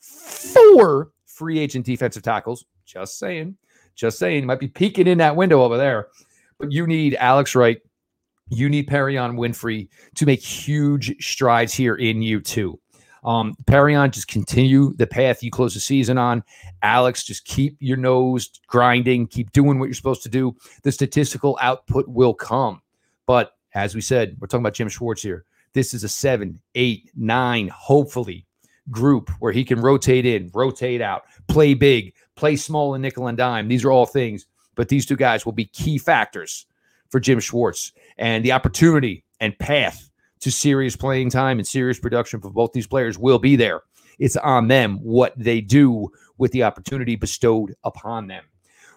four 0.00 1.12
free 1.24 1.60
agent 1.60 1.86
defensive 1.86 2.24
tackles. 2.24 2.64
Just 2.84 3.20
saying, 3.20 3.56
just 3.94 4.18
saying, 4.18 4.44
might 4.44 4.58
be 4.58 4.66
peeking 4.66 5.06
in 5.06 5.18
that 5.18 5.36
window 5.36 5.62
over 5.62 5.76
there. 5.76 6.08
But 6.58 6.72
you 6.72 6.84
need 6.84 7.14
Alex 7.14 7.54
Wright, 7.54 7.80
you 8.48 8.68
need 8.68 8.88
Perrion 8.88 9.36
Winfrey 9.36 9.88
to 10.16 10.26
make 10.26 10.42
huge 10.42 11.14
strides 11.24 11.72
here 11.72 11.94
in 11.94 12.22
you 12.22 12.40
too. 12.40 12.79
Um, 13.24 13.54
Perrion, 13.66 14.10
just 14.10 14.28
continue 14.28 14.94
the 14.94 15.06
path 15.06 15.42
you 15.42 15.50
close 15.50 15.74
the 15.74 15.80
season 15.80 16.18
on. 16.18 16.42
Alex, 16.82 17.24
just 17.24 17.44
keep 17.44 17.76
your 17.80 17.96
nose 17.96 18.50
grinding, 18.66 19.26
keep 19.26 19.52
doing 19.52 19.78
what 19.78 19.86
you're 19.86 19.94
supposed 19.94 20.22
to 20.22 20.28
do. 20.28 20.56
The 20.82 20.92
statistical 20.92 21.58
output 21.60 22.08
will 22.08 22.34
come. 22.34 22.80
But 23.26 23.52
as 23.74 23.94
we 23.94 24.00
said, 24.00 24.36
we're 24.40 24.46
talking 24.46 24.62
about 24.62 24.74
Jim 24.74 24.88
Schwartz 24.88 25.22
here. 25.22 25.44
This 25.72 25.94
is 25.94 26.02
a 26.02 26.08
seven, 26.08 26.60
eight, 26.74 27.10
nine, 27.14 27.68
hopefully, 27.68 28.46
group 28.90 29.30
where 29.38 29.52
he 29.52 29.64
can 29.64 29.80
rotate 29.80 30.26
in, 30.26 30.50
rotate 30.52 31.00
out, 31.00 31.22
play 31.46 31.74
big, 31.74 32.12
play 32.34 32.56
small 32.56 32.94
and 32.94 33.02
nickel 33.02 33.28
and 33.28 33.38
dime. 33.38 33.68
These 33.68 33.84
are 33.84 33.92
all 33.92 34.06
things, 34.06 34.46
but 34.74 34.88
these 34.88 35.06
two 35.06 35.16
guys 35.16 35.44
will 35.44 35.52
be 35.52 35.66
key 35.66 35.98
factors 35.98 36.66
for 37.08 37.20
Jim 37.20 37.38
Schwartz 37.38 37.92
and 38.18 38.44
the 38.44 38.52
opportunity 38.52 39.24
and 39.38 39.56
path 39.58 40.09
to 40.40 40.50
serious 40.50 40.96
playing 40.96 41.30
time 41.30 41.58
and 41.58 41.66
serious 41.66 41.98
production 41.98 42.40
for 42.40 42.50
both 42.50 42.72
these 42.72 42.86
players 42.86 43.18
will 43.18 43.38
be 43.38 43.56
there. 43.56 43.82
It's 44.18 44.36
on 44.36 44.68
them 44.68 44.98
what 44.98 45.32
they 45.36 45.60
do 45.60 46.10
with 46.38 46.52
the 46.52 46.62
opportunity 46.62 47.16
bestowed 47.16 47.74
upon 47.84 48.26
them. 48.26 48.44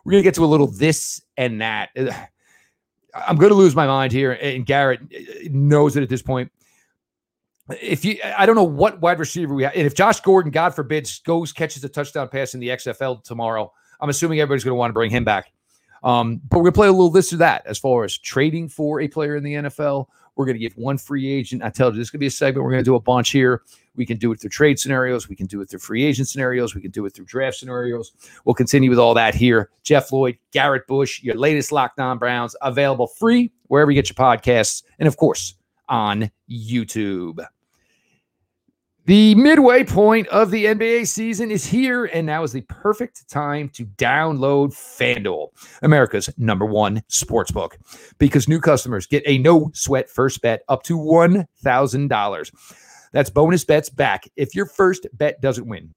We're 0.04 0.12
going 0.12 0.24
to 0.24 0.28
get 0.28 0.36
to 0.36 0.46
a 0.46 0.48
little 0.48 0.68
this 0.68 1.22
and 1.38 1.62
that. 1.62 1.90
I'm 3.16 3.38
going 3.38 3.52
to 3.52 3.56
lose 3.56 3.76
my 3.76 3.86
mind 3.86 4.12
here. 4.12 4.32
And 4.32 4.66
Garrett 4.66 5.02
knows 5.52 5.96
it 5.96 6.02
at 6.02 6.10
this 6.10 6.24
point. 6.24 6.52
If 7.70 8.04
you, 8.04 8.18
I 8.36 8.46
don't 8.46 8.56
know 8.56 8.64
what 8.64 9.02
wide 9.02 9.20
receiver 9.20 9.54
we 9.54 9.64
have. 9.64 9.74
And 9.76 9.86
if 9.86 9.94
Josh 9.94 10.20
Gordon, 10.22 10.52
God 10.52 10.74
forbid, 10.74 11.10
goes 11.24 11.54
catches 11.54 11.84
a 11.84 11.90
touchdown 11.90 12.28
pass 12.28 12.56
in 12.56 12.60
the 12.60 12.70
XFL 12.70 13.24
tomorrow, 13.24 13.72
I'm 14.02 14.10
assuming 14.10 14.40
everybody's 14.40 14.64
going 14.64 14.72
to 14.72 14.80
want 14.80 14.90
to 14.90 14.94
bring 14.94 15.12
him 15.12 15.24
back. 15.24 15.54
Um, 16.04 16.42
but 16.50 16.58
we're 16.58 16.64
going 16.64 16.74
to 16.74 16.78
play 16.78 16.88
a 16.88 16.92
little 16.92 17.12
this 17.12 17.32
or 17.32 17.38
that 17.38 17.66
as 17.66 17.78
far 17.78 18.04
as 18.04 18.18
trading 18.18 18.68
for 18.68 19.00
a 19.00 19.08
player 19.08 19.36
in 19.36 19.44
the 19.44 19.54
NFL 19.54 20.08
we're 20.36 20.46
going 20.46 20.56
to 20.56 20.60
give 20.60 20.74
one 20.78 20.98
free 20.98 21.32
agent. 21.32 21.64
I 21.64 21.70
tell 21.70 21.90
you, 21.90 21.98
this 21.98 22.08
is 22.08 22.10
going 22.12 22.20
to 22.20 22.24
be 22.24 22.28
a 22.28 22.32
segment. 22.32 22.64
We're 22.64 22.72
going 22.72 22.84
to 22.84 22.90
do 22.90 22.96
a 22.96 23.00
bunch 23.00 23.32
here. 23.32 23.62
We 23.96 24.06
can 24.06 24.18
do 24.18 24.32
it 24.32 24.42
through 24.42 24.50
trade 24.50 24.80
scenarios. 24.80 25.30
We 25.30 25.36
can 25.36 25.46
do 25.46 25.62
it 25.62 25.70
through 25.70 25.80
free 25.80 26.04
agent 26.04 26.28
scenarios. 26.28 26.74
We 26.74 26.82
can 26.82 26.92
do 26.92 27.06
it 27.06 27.12
through 27.14 27.26
draft 27.26 27.58
scenarios. 27.58 28.12
We'll 28.46 28.56
continue 28.56 28.90
with 28.90 29.00
all 29.00 29.14
that 29.14 29.36
here. 29.36 29.70
Jeff 29.84 30.12
Lloyd, 30.12 30.38
Garrett 30.52 30.88
Bush, 30.88 31.22
your 31.22 31.36
latest 31.36 31.72
Locked 31.72 32.00
On 32.00 32.18
Browns, 32.18 32.56
available 32.62 33.08
free 33.08 33.52
wherever 33.68 33.92
you 33.92 34.02
get 34.02 34.10
your 34.10 34.16
podcasts, 34.16 34.84
and 35.00 35.08
of 35.08 35.18
course 35.18 35.56
on 35.90 36.32
YouTube. 36.50 37.46
The 39.06 39.36
midway 39.36 39.84
point 39.84 40.30
of 40.30 40.50
the 40.50 40.64
NBA 40.64 41.08
season 41.08 41.52
is 41.52 41.66
here, 41.66 42.06
and 42.06 42.26
now 42.26 42.44
is 42.44 42.54
the 42.54 42.62
perfect 42.62 43.30
time 43.30 43.68
to 43.74 43.86
download 43.86 44.70
FanDuel, 44.72 45.50
America's 45.82 46.30
number 46.38 46.66
one 46.66 47.04
sports 47.10 47.52
book, 47.52 47.78
because 48.18 48.48
new 48.48 48.62
customers 48.62 49.06
get 49.06 49.22
a 49.26 49.40
no 49.40 49.72
sweat 49.74 50.10
first 50.10 50.42
bet 50.42 50.62
up 50.70 50.84
to 50.84 50.98
$1,000. 50.98 52.52
That's 53.12 53.30
bonus 53.30 53.66
bets 53.66 53.90
back 53.90 54.24
if 54.38 54.56
your 54.56 54.68
first 54.68 55.06
bet 55.12 55.42
doesn't 55.42 55.68
win. 55.68 55.94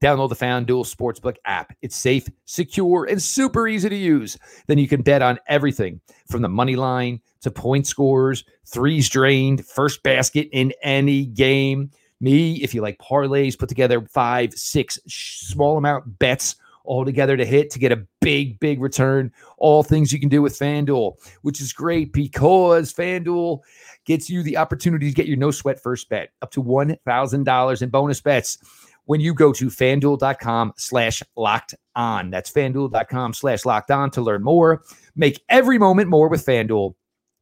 Download 0.00 0.30
the 0.30 0.36
FanDuel 0.36 0.86
Sportsbook 0.86 1.36
app. 1.44 1.76
It's 1.82 1.96
safe, 1.96 2.28
secure, 2.46 3.04
and 3.04 3.20
super 3.20 3.68
easy 3.68 3.90
to 3.90 3.96
use. 3.96 4.38
Then 4.68 4.78
you 4.78 4.88
can 4.88 5.02
bet 5.02 5.20
on 5.20 5.38
everything 5.48 6.00
from 6.30 6.40
the 6.40 6.48
money 6.48 6.76
line 6.76 7.20
to 7.42 7.50
point 7.50 7.86
scores, 7.86 8.44
threes 8.64 9.08
drained, 9.10 9.66
first 9.66 10.02
basket 10.02 10.48
in 10.52 10.72
any 10.82 11.26
game 11.26 11.90
Me, 12.20 12.54
if 12.56 12.74
you 12.74 12.82
like 12.82 12.98
parlays, 12.98 13.58
put 13.58 13.68
together 13.68 14.00
five, 14.06 14.52
six 14.54 14.98
small 15.06 15.78
amount 15.78 16.18
bets 16.18 16.56
all 16.88 17.04
together 17.04 17.36
to 17.36 17.44
hit 17.44 17.70
to 17.70 17.78
get 17.78 17.92
a 17.92 18.04
big, 18.20 18.58
big 18.60 18.80
return. 18.80 19.30
All 19.58 19.82
things 19.82 20.12
you 20.12 20.18
can 20.18 20.30
do 20.30 20.42
with 20.42 20.58
FanDuel, 20.58 21.16
which 21.42 21.60
is 21.60 21.72
great 21.72 22.12
because 22.12 22.92
FanDuel 22.92 23.60
gets 24.06 24.30
you 24.30 24.42
the 24.42 24.56
opportunity 24.56 25.08
to 25.08 25.14
get 25.14 25.26
your 25.26 25.36
no 25.36 25.50
sweat 25.50 25.80
first 25.80 26.08
bet 26.08 26.30
up 26.40 26.50
to 26.52 26.62
$1,000 26.62 27.82
in 27.82 27.88
bonus 27.90 28.20
bets 28.22 28.58
when 29.04 29.20
you 29.20 29.34
go 29.34 29.52
to 29.52 29.66
fanduel.com 29.66 30.72
slash 30.76 31.22
locked 31.36 31.74
on. 31.94 32.30
That's 32.30 32.50
fanduel.com 32.50 33.34
slash 33.34 33.64
locked 33.64 33.90
on 33.90 34.10
to 34.12 34.22
learn 34.22 34.42
more. 34.42 34.82
Make 35.14 35.42
every 35.48 35.78
moment 35.78 36.08
more 36.08 36.28
with 36.28 36.44
FanDuel, 36.44 36.94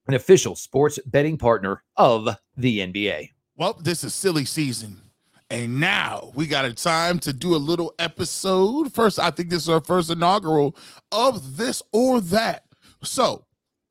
an 0.08 0.14
official 0.14 0.56
sports 0.56 0.98
betting 1.06 1.38
partner 1.38 1.82
of 1.96 2.28
the 2.56 2.80
NBA. 2.80 3.30
Well, 3.56 3.78
this 3.80 4.04
is 4.04 4.14
silly 4.14 4.44
season. 4.44 5.00
And 5.48 5.78
now 5.80 6.32
we 6.34 6.46
got 6.46 6.64
a 6.64 6.74
time 6.74 7.18
to 7.20 7.32
do 7.32 7.54
a 7.54 7.56
little 7.56 7.94
episode. 7.98 8.92
First, 8.92 9.18
I 9.18 9.30
think 9.30 9.48
this 9.48 9.62
is 9.62 9.68
our 9.68 9.80
first 9.80 10.10
inaugural 10.10 10.76
of 11.12 11.56
this 11.56 11.82
or 11.92 12.20
that. 12.20 12.64
So 13.02 13.46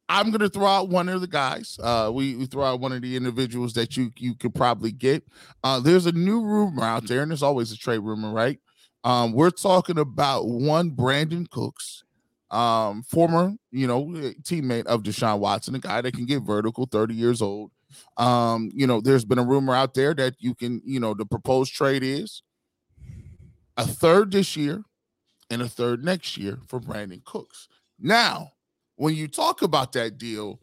I'm 0.10 0.32
gonna 0.32 0.49
throw 0.49 0.67
out 0.67 0.89
one 0.89 1.10
of 1.10 1.21
the 1.21 1.28
guys. 1.28 1.80
Uh, 1.82 2.12
we, 2.13 2.36
we 2.36 2.45
throw 2.45 2.63
out 2.65 2.80
one 2.80 2.91
of 2.91 3.01
the 3.01 3.15
individuals 3.15 3.73
that 3.73 3.97
you 3.97 4.12
you 4.17 4.36
could 4.36 4.54
probably 4.54 4.91
get. 4.91 5.23
Uh, 5.63 5.80
there's 5.80 6.06
a 6.06 6.12
new 6.12 6.41
rumor 6.41 6.84
out 6.84 7.08
there, 7.08 7.21
and 7.21 7.32
there's 7.32 7.43
always 7.43 7.71
a 7.71 7.78
trade 7.78 7.99
rumor, 7.99 8.32
right? 8.32 8.60
Um, 9.04 9.34
we're 9.34 9.49
talking 9.49 9.97
about 9.97 10.47
one 10.47 10.91
Brandin 10.91 11.49
Cooks, 11.49 12.04
um, 12.51 13.01
former 13.04 13.54
you 13.71 13.88
know 13.88 14.06
teammate 14.43 14.86
of 14.86 15.04
Deshaun 15.04 15.39
Watson, 15.39 15.73
a 15.73 15.80
guy 15.80 16.01
that 16.01 16.13
can 16.13 16.25
get 16.25 16.43
vertical, 16.43 16.86
30 16.86 17.15
years 17.15 17.41
old. 17.41 17.71
Um, 18.17 18.71
you 18.73 18.88
know, 18.88 19.01
there's 19.01 19.25
been 19.25 19.39
a 19.39 19.43
rumor 19.43 19.73
out 19.73 19.93
there 19.93 20.13
that 20.13 20.36
you 20.39 20.55
can, 20.55 20.81
you 20.86 20.99
know, 20.99 21.13
the 21.13 21.25
proposed 21.25 21.73
trade 21.73 22.03
is 22.03 22.41
a 23.77 23.86
third 23.86 24.31
this 24.31 24.55
year 24.55 24.84
and 25.49 25.62
a 25.62 25.67
third 25.69 26.03
next 26.03 26.38
year 26.38 26.60
for 26.67 26.79
Brandin 26.79 27.23
Cooks. 27.23 27.67
Now, 27.99 28.51
when 28.95 29.15
you 29.15 29.27
talk 29.27 29.62
about 29.62 29.93
that 29.93 30.17
deal, 30.17 30.60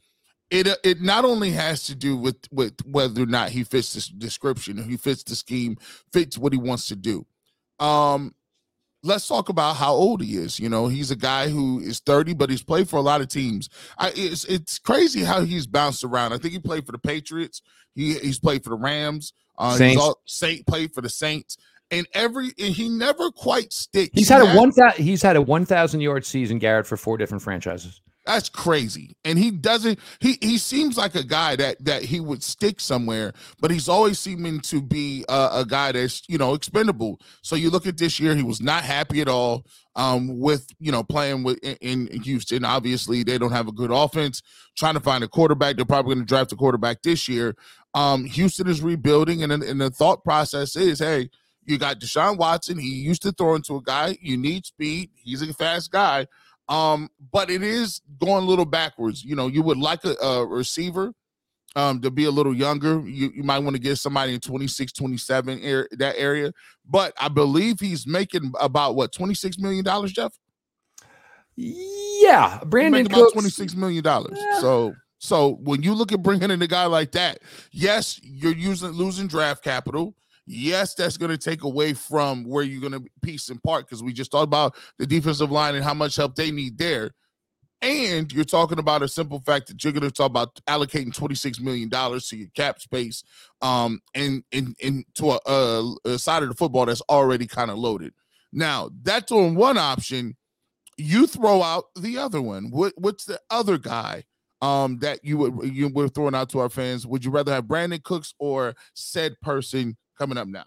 it 0.50 0.66
uh, 0.68 0.76
it 0.84 1.00
not 1.00 1.24
only 1.24 1.50
has 1.50 1.84
to 1.84 1.94
do 1.94 2.16
with 2.16 2.36
with 2.50 2.74
whether 2.84 3.22
or 3.22 3.26
not 3.26 3.50
he 3.50 3.64
fits 3.64 3.94
this 3.94 4.08
description, 4.08 4.82
he 4.82 4.96
fits 4.96 5.22
the 5.22 5.34
scheme, 5.34 5.76
fits 6.12 6.36
what 6.36 6.52
he 6.52 6.58
wants 6.58 6.88
to 6.88 6.96
do. 6.96 7.26
Um, 7.78 8.34
let's 9.02 9.26
talk 9.26 9.48
about 9.48 9.76
how 9.76 9.92
old 9.92 10.22
he 10.22 10.36
is. 10.36 10.58
You 10.58 10.68
know, 10.68 10.88
he's 10.88 11.10
a 11.10 11.16
guy 11.16 11.48
who 11.48 11.80
is 11.80 12.00
30, 12.00 12.34
but 12.34 12.50
he's 12.50 12.62
played 12.62 12.88
for 12.88 12.96
a 12.96 13.02
lot 13.02 13.20
of 13.20 13.28
teams. 13.28 13.68
I, 13.98 14.12
it's 14.14 14.44
it's 14.44 14.78
crazy 14.78 15.24
how 15.24 15.44
he's 15.44 15.66
bounced 15.66 16.04
around. 16.04 16.32
I 16.32 16.38
think 16.38 16.52
he 16.52 16.58
played 16.58 16.86
for 16.86 16.92
the 16.92 16.98
Patriots. 16.98 17.62
He 17.94 18.14
he's 18.14 18.38
played 18.38 18.64
for 18.64 18.70
the 18.70 18.76
Rams. 18.76 19.32
Uh, 19.58 19.76
Saints. 19.76 19.94
He's 19.94 20.02
all, 20.02 20.20
Saint 20.24 20.66
played 20.66 20.94
for 20.94 21.00
the 21.00 21.10
Saints. 21.10 21.56
And 21.90 22.06
every 22.14 22.52
and 22.58 22.74
he 22.74 22.88
never 22.88 23.30
quite 23.30 23.72
sticks. 23.72 24.12
He's 24.14 24.28
had 24.28 24.40
a 24.40 24.56
one 24.56 24.72
thousand. 24.72 25.04
He's 25.04 25.20
had 25.20 25.36
a 25.36 25.42
one 25.42 25.66
thousand 25.66 26.00
yard 26.00 26.24
season, 26.24 26.58
Garrett, 26.58 26.86
for 26.86 26.96
four 26.96 27.18
different 27.18 27.42
franchises. 27.42 28.00
That's 28.24 28.48
crazy. 28.48 29.16
And 29.24 29.36
he 29.36 29.50
doesn't 29.50 29.98
he 30.20 30.38
he 30.40 30.56
seems 30.56 30.96
like 30.96 31.16
a 31.16 31.24
guy 31.24 31.56
that 31.56 31.84
that 31.84 32.02
he 32.04 32.20
would 32.20 32.42
stick 32.42 32.78
somewhere, 32.80 33.32
but 33.60 33.72
he's 33.72 33.88
always 33.88 34.18
seeming 34.20 34.60
to 34.60 34.80
be 34.80 35.24
a, 35.28 35.48
a 35.54 35.64
guy 35.66 35.90
that's, 35.92 36.22
you 36.28 36.38
know, 36.38 36.54
expendable. 36.54 37.20
So 37.42 37.56
you 37.56 37.68
look 37.70 37.86
at 37.86 37.98
this 37.98 38.20
year, 38.20 38.36
he 38.36 38.44
was 38.44 38.60
not 38.60 38.84
happy 38.84 39.20
at 39.20 39.28
all 39.28 39.66
um 39.96 40.38
with, 40.38 40.68
you 40.78 40.92
know, 40.92 41.02
playing 41.02 41.42
with 41.42 41.58
in, 41.64 42.06
in 42.08 42.22
Houston. 42.22 42.64
Obviously, 42.64 43.24
they 43.24 43.38
don't 43.38 43.52
have 43.52 43.66
a 43.66 43.72
good 43.72 43.90
offense. 43.90 44.40
Trying 44.76 44.94
to 44.94 45.00
find 45.00 45.24
a 45.24 45.28
quarterback, 45.28 45.74
they're 45.76 45.84
probably 45.84 46.14
going 46.14 46.24
to 46.24 46.28
draft 46.28 46.52
a 46.52 46.56
quarterback 46.56 47.02
this 47.02 47.28
year. 47.28 47.56
Um 47.94 48.24
Houston 48.24 48.68
is 48.68 48.82
rebuilding 48.82 49.42
and 49.42 49.52
and 49.52 49.80
the 49.80 49.90
thought 49.90 50.22
process 50.22 50.76
is, 50.76 51.00
hey, 51.00 51.28
you 51.64 51.76
got 51.76 51.98
Deshaun 51.98 52.38
Watson. 52.38 52.78
He 52.78 52.88
used 52.88 53.22
to 53.22 53.32
throw 53.32 53.56
into 53.56 53.76
a 53.76 53.82
guy. 53.82 54.16
You 54.20 54.36
need 54.36 54.66
speed. 54.66 55.10
He's 55.16 55.42
a 55.42 55.52
fast 55.52 55.90
guy. 55.90 56.26
Um, 56.68 57.08
but 57.32 57.50
it 57.50 57.62
is 57.62 58.00
going 58.18 58.44
a 58.44 58.46
little 58.46 58.64
backwards. 58.64 59.24
You 59.24 59.36
know, 59.36 59.48
you 59.48 59.62
would 59.62 59.78
like 59.78 60.04
a, 60.04 60.14
a 60.24 60.46
receiver 60.46 61.12
um 61.74 62.00
to 62.02 62.10
be 62.10 62.24
a 62.24 62.30
little 62.30 62.54
younger. 62.54 63.00
You, 63.06 63.32
you 63.34 63.42
might 63.42 63.58
want 63.60 63.74
to 63.76 63.82
get 63.82 63.96
somebody 63.96 64.34
in 64.34 64.40
26, 64.40 64.92
27 64.92 65.60
air, 65.60 65.88
that 65.92 66.16
area. 66.18 66.52
But 66.88 67.14
I 67.18 67.28
believe 67.28 67.80
he's 67.80 68.06
making 68.06 68.52
about 68.60 68.94
what 68.94 69.12
26 69.12 69.58
million 69.58 69.84
dollars, 69.84 70.12
Jeff? 70.12 70.32
Yeah, 71.56 72.60
Brandin 72.64 73.06
about 73.06 73.16
Cooks. 73.16 73.32
26 73.32 73.74
million 73.74 74.02
dollars. 74.02 74.38
Yeah. 74.38 74.60
So 74.60 74.94
so 75.18 75.58
when 75.62 75.82
you 75.82 75.94
look 75.94 76.12
at 76.12 76.22
bringing 76.22 76.50
in 76.50 76.60
a 76.62 76.66
guy 76.66 76.86
like 76.86 77.12
that, 77.12 77.38
yes, 77.70 78.20
you're 78.22 78.54
using 78.54 78.90
losing 78.90 79.26
draft 79.26 79.62
capital. 79.62 80.14
Yes, 80.52 80.94
that's 80.94 81.16
going 81.16 81.30
to 81.30 81.38
take 81.38 81.64
away 81.64 81.94
from 81.94 82.44
where 82.44 82.62
you're 82.62 82.80
going 82.80 82.92
to 82.92 83.10
piece 83.22 83.48
and 83.48 83.62
part 83.62 83.86
because 83.86 84.02
we 84.02 84.12
just 84.12 84.30
talked 84.30 84.44
about 84.44 84.76
the 84.98 85.06
defensive 85.06 85.50
line 85.50 85.74
and 85.74 85.82
how 85.82 85.94
much 85.94 86.16
help 86.16 86.34
they 86.34 86.50
need 86.50 86.76
there. 86.76 87.12
And 87.80 88.30
you're 88.30 88.44
talking 88.44 88.78
about 88.78 89.02
a 89.02 89.08
simple 89.08 89.40
fact 89.40 89.68
that 89.68 89.82
you're 89.82 89.94
going 89.94 90.02
to 90.02 90.10
talk 90.10 90.26
about 90.26 90.60
allocating 90.66 91.12
$26 91.12 91.60
million 91.60 91.88
to 91.90 92.36
your 92.36 92.48
cap 92.54 92.80
space 92.80 93.24
um, 93.62 94.00
and, 94.14 94.44
and, 94.52 94.76
and 94.80 95.04
to 95.14 95.32
a, 95.32 95.40
a, 95.46 95.94
a 96.04 96.18
side 96.18 96.42
of 96.42 96.50
the 96.50 96.54
football 96.54 96.86
that's 96.86 97.00
already 97.08 97.46
kind 97.46 97.70
of 97.70 97.78
loaded. 97.78 98.12
Now, 98.52 98.90
that's 99.02 99.32
on 99.32 99.54
one 99.54 99.78
option. 99.78 100.36
You 100.98 101.26
throw 101.26 101.62
out 101.62 101.84
the 101.96 102.18
other 102.18 102.42
one. 102.42 102.70
What, 102.70 102.92
what's 102.98 103.24
the 103.24 103.40
other 103.50 103.78
guy 103.78 104.24
um, 104.60 104.98
that 104.98 105.24
you 105.24 105.38
would 105.38 105.74
you 105.74 105.88
were 105.88 106.08
throwing 106.08 106.36
out 106.36 106.50
to 106.50 106.60
our 106.60 106.68
fans? 106.68 107.06
Would 107.06 107.24
you 107.24 107.30
rather 107.32 107.52
have 107.52 107.64
Brandin 107.64 108.02
Cooks 108.02 108.32
or 108.38 108.76
said 108.94 109.34
person 109.42 109.96
coming 110.18 110.38
up 110.38 110.48
now? 110.48 110.66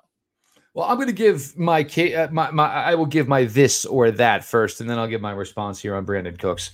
Well, 0.76 0.86
I'm 0.88 0.98
going 0.98 1.08
to 1.08 1.14
give 1.14 1.58
my, 1.58 1.84
uh, 1.84 2.28
my 2.32 2.52
my 2.52 2.68
I 2.68 2.96
will 2.96 3.06
give 3.06 3.30
my 3.30 3.46
this 3.46 3.86
or 3.86 4.12
that 4.12 4.44
first, 4.44 4.82
and 4.82 4.90
then 4.90 5.00
I'll 5.00 5.08
give 5.08 5.22
my 5.22 5.32
response 5.32 5.80
here 5.80 5.96
on 5.96 6.06
Brandin 6.06 6.38
Cooks. 6.38 6.72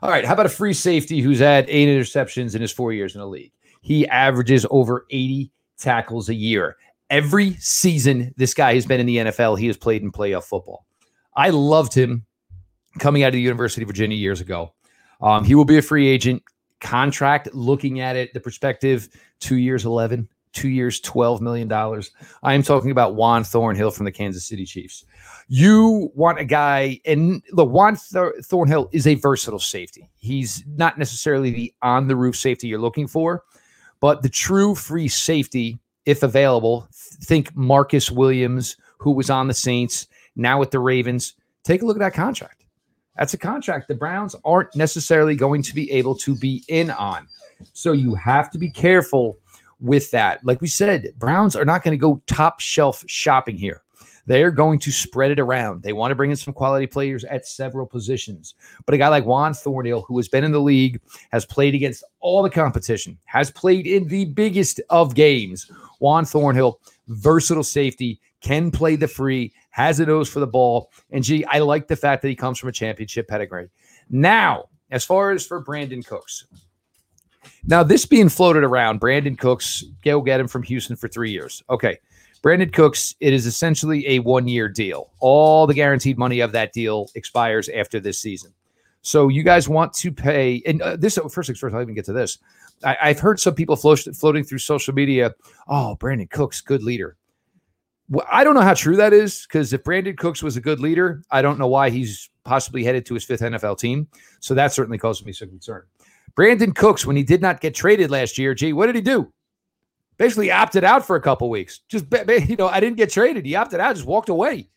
All 0.00 0.08
right, 0.08 0.24
how 0.24 0.32
about 0.32 0.46
a 0.46 0.48
free 0.50 0.72
safety 0.72 1.20
who's 1.20 1.40
had 1.40 1.66
eight 1.68 1.86
interceptions 1.86 2.54
in 2.54 2.62
his 2.62 2.72
four 2.72 2.94
years 2.94 3.14
in 3.14 3.20
the 3.20 3.26
league? 3.26 3.52
He 3.82 4.08
averages 4.08 4.64
over 4.70 5.06
80 5.10 5.50
tackles 5.78 6.30
a 6.30 6.34
year. 6.34 6.76
Every 7.10 7.54
season 7.56 8.32
this 8.38 8.54
guy 8.54 8.74
has 8.74 8.86
been 8.86 9.00
in 9.00 9.06
the 9.06 9.16
NFL, 9.18 9.58
he 9.58 9.66
has 9.66 9.76
played 9.76 10.00
in 10.00 10.10
playoff 10.10 10.44
football. 10.44 10.86
I 11.36 11.50
loved 11.50 11.92
him 11.92 12.24
coming 13.00 13.22
out 13.22 13.28
of 13.28 13.32
the 13.34 13.40
University 13.40 13.82
of 13.82 13.88
Virginia 13.88 14.16
years 14.16 14.40
ago. 14.40 14.72
Um, 15.20 15.44
he 15.44 15.54
will 15.54 15.66
be 15.66 15.76
a 15.76 15.82
free 15.82 16.08
agent 16.08 16.42
contract. 16.80 17.52
Looking 17.54 18.00
at 18.00 18.16
it, 18.16 18.32
the 18.32 18.40
perspective, 18.40 19.08
two 19.40 19.56
years, 19.56 19.84
11 19.84 20.26
two 20.52 20.68
years, 20.68 21.00
$12 21.00 21.40
million. 21.40 21.70
I 22.42 22.54
am 22.54 22.62
talking 22.62 22.90
about 22.90 23.14
Juan 23.14 23.44
Thornhill 23.44 23.90
from 23.90 24.04
the 24.04 24.12
Kansas 24.12 24.44
City 24.44 24.64
Chiefs. 24.64 25.04
You 25.48 26.10
want 26.14 26.38
a 26.38 26.44
guy, 26.44 27.00
and 27.04 27.42
the 27.52 27.64
Juan 27.64 27.96
Th- 27.96 28.32
Thornhill 28.44 28.88
is 28.92 29.06
a 29.06 29.14
versatile 29.14 29.58
safety. 29.58 30.08
He's 30.16 30.64
not 30.76 30.98
necessarily 30.98 31.50
the 31.50 31.74
on 31.82 32.08
the 32.08 32.16
roof 32.16 32.36
safety 32.36 32.68
you're 32.68 32.78
looking 32.78 33.06
for, 33.06 33.44
but 34.00 34.22
the 34.22 34.28
true 34.28 34.74
free 34.74 35.08
safety, 35.08 35.78
if 36.06 36.22
available, 36.22 36.88
think 37.24 37.54
Marcus 37.56 38.10
Williams, 38.10 38.76
who 38.98 39.12
was 39.12 39.30
on 39.30 39.48
the 39.48 39.54
Saints, 39.54 40.06
now 40.36 40.58
with 40.58 40.70
the 40.70 40.78
Ravens. 40.78 41.34
Take 41.64 41.82
a 41.82 41.86
look 41.86 41.96
at 41.96 42.00
that 42.00 42.14
contract. 42.14 42.64
That's 43.16 43.34
a 43.34 43.38
contract 43.38 43.88
the 43.88 43.94
Browns 43.94 44.34
aren't 44.44 44.74
necessarily 44.74 45.36
going 45.36 45.62
to 45.62 45.74
be 45.74 45.90
able 45.92 46.14
to 46.16 46.34
be 46.34 46.64
in 46.68 46.90
on. 46.90 47.28
So 47.72 47.92
you 47.92 48.14
have 48.14 48.50
to 48.52 48.58
be 48.58 48.70
careful 48.70 49.38
with 49.82 50.10
that. 50.12 50.44
Like 50.44 50.60
we 50.60 50.68
said, 50.68 51.12
Browns 51.18 51.56
are 51.56 51.64
not 51.64 51.82
going 51.82 51.92
to 51.92 52.00
go 52.00 52.22
top 52.26 52.60
shelf 52.60 53.04
shopping 53.06 53.58
here. 53.58 53.82
They're 54.24 54.52
going 54.52 54.78
to 54.78 54.92
spread 54.92 55.32
it 55.32 55.40
around. 55.40 55.82
They 55.82 55.92
want 55.92 56.12
to 56.12 56.14
bring 56.14 56.30
in 56.30 56.36
some 56.36 56.54
quality 56.54 56.86
players 56.86 57.24
at 57.24 57.44
several 57.44 57.86
positions. 57.86 58.54
But 58.86 58.94
a 58.94 58.98
guy 58.98 59.08
like 59.08 59.24
Juan 59.24 59.52
Thornhill, 59.52 60.02
who 60.02 60.16
has 60.16 60.28
been 60.28 60.44
in 60.44 60.52
the 60.52 60.60
league, 60.60 61.00
has 61.32 61.44
played 61.44 61.74
against 61.74 62.04
all 62.20 62.42
the 62.42 62.50
competition, 62.50 63.18
has 63.24 63.50
played 63.50 63.86
in 63.86 64.06
the 64.06 64.26
biggest 64.26 64.80
of 64.90 65.16
games. 65.16 65.68
Juan 65.98 66.24
Thornhill, 66.24 66.78
versatile 67.08 67.64
safety, 67.64 68.20
can 68.40 68.70
play 68.70 68.94
the 68.94 69.08
free, 69.08 69.52
has 69.70 69.98
a 69.98 70.06
nose 70.06 70.28
for 70.28 70.38
the 70.38 70.46
ball. 70.46 70.92
And 71.10 71.24
gee, 71.24 71.44
I 71.46 71.58
like 71.58 71.88
the 71.88 71.96
fact 71.96 72.22
that 72.22 72.28
he 72.28 72.36
comes 72.36 72.60
from 72.60 72.68
a 72.68 72.72
championship 72.72 73.26
pedigree. 73.26 73.70
Now, 74.08 74.66
as 74.92 75.04
far 75.04 75.32
as 75.32 75.44
for 75.44 75.64
Brandin 75.64 76.06
Cooks, 76.06 76.46
now, 77.64 77.82
this 77.82 78.06
being 78.06 78.28
floated 78.28 78.64
around, 78.64 79.00
Brandin 79.00 79.38
Cooks, 79.38 79.84
go 80.02 80.20
get 80.20 80.40
him 80.40 80.48
from 80.48 80.62
Houston 80.64 80.96
for 80.96 81.08
three 81.08 81.30
years. 81.30 81.62
Okay. 81.70 81.98
Brandin 82.42 82.72
Cooks, 82.72 83.14
it 83.20 83.32
is 83.32 83.46
essentially 83.46 84.06
a 84.08 84.18
one 84.18 84.48
year 84.48 84.68
deal. 84.68 85.10
All 85.20 85.66
the 85.66 85.74
guaranteed 85.74 86.18
money 86.18 86.40
of 86.40 86.50
that 86.52 86.72
deal 86.72 87.08
expires 87.14 87.68
after 87.68 88.00
this 88.00 88.18
season. 88.18 88.52
So 89.02 89.28
you 89.28 89.44
guys 89.44 89.68
want 89.68 89.92
to 89.94 90.10
pay, 90.10 90.62
and 90.66 90.82
uh, 90.82 90.96
this 90.96 91.18
first 91.30 91.46
things 91.46 91.58
first, 91.58 91.74
I'll 91.74 91.82
even 91.82 91.94
get 91.94 92.04
to 92.06 92.12
this. 92.12 92.38
I, 92.84 93.08
have 93.08 93.20
heard 93.20 93.38
some 93.38 93.54
people 93.54 93.76
float, 93.76 94.00
floating 94.16 94.42
through 94.42 94.58
social 94.58 94.92
media. 94.92 95.32
Oh, 95.68 95.96
Brandin 96.00 96.30
Cooks, 96.30 96.60
good 96.60 96.82
leader. 96.82 97.16
Well, 98.08 98.26
I 98.30 98.42
don't 98.42 98.54
know 98.54 98.60
how 98.60 98.74
true 98.74 98.96
that 98.96 99.12
is 99.12 99.46
because 99.46 99.72
if 99.72 99.84
Brandin 99.84 100.16
Cooks 100.16 100.42
was 100.42 100.56
a 100.56 100.60
good 100.60 100.80
leader, 100.80 101.22
I 101.30 101.42
don't 101.42 101.60
know 101.60 101.68
why 101.68 101.90
he's 101.90 102.28
possibly 102.44 102.82
headed 102.82 103.06
to 103.06 103.14
his 103.14 103.24
fifth 103.24 103.40
NFL 103.40 103.78
team. 103.78 104.08
So 104.40 104.54
that 104.54 104.72
certainly 104.72 104.98
causes 104.98 105.24
me 105.24 105.32
some 105.32 105.48
concern. 105.48 105.84
Brandin 106.36 106.74
Cooks, 106.74 107.04
when 107.04 107.16
he 107.16 107.22
did 107.22 107.42
not 107.42 107.60
get 107.60 107.74
traded 107.74 108.10
last 108.10 108.38
year, 108.38 108.54
gee, 108.54 108.72
what 108.72 108.86
did 108.86 108.94
he 108.94 109.02
do? 109.02 109.32
basically 110.22 110.52
opted 110.52 110.84
out 110.84 111.04
for 111.04 111.16
a 111.16 111.20
couple 111.20 111.50
weeks. 111.50 111.80
Just 111.88 112.06
you 112.48 112.56
know, 112.56 112.68
I 112.68 112.78
didn't 112.78 112.96
get 112.96 113.10
traded. 113.10 113.44
He 113.44 113.56
opted 113.56 113.80
out, 113.80 113.96
just 113.96 114.06
walked 114.06 114.28
away. 114.28 114.68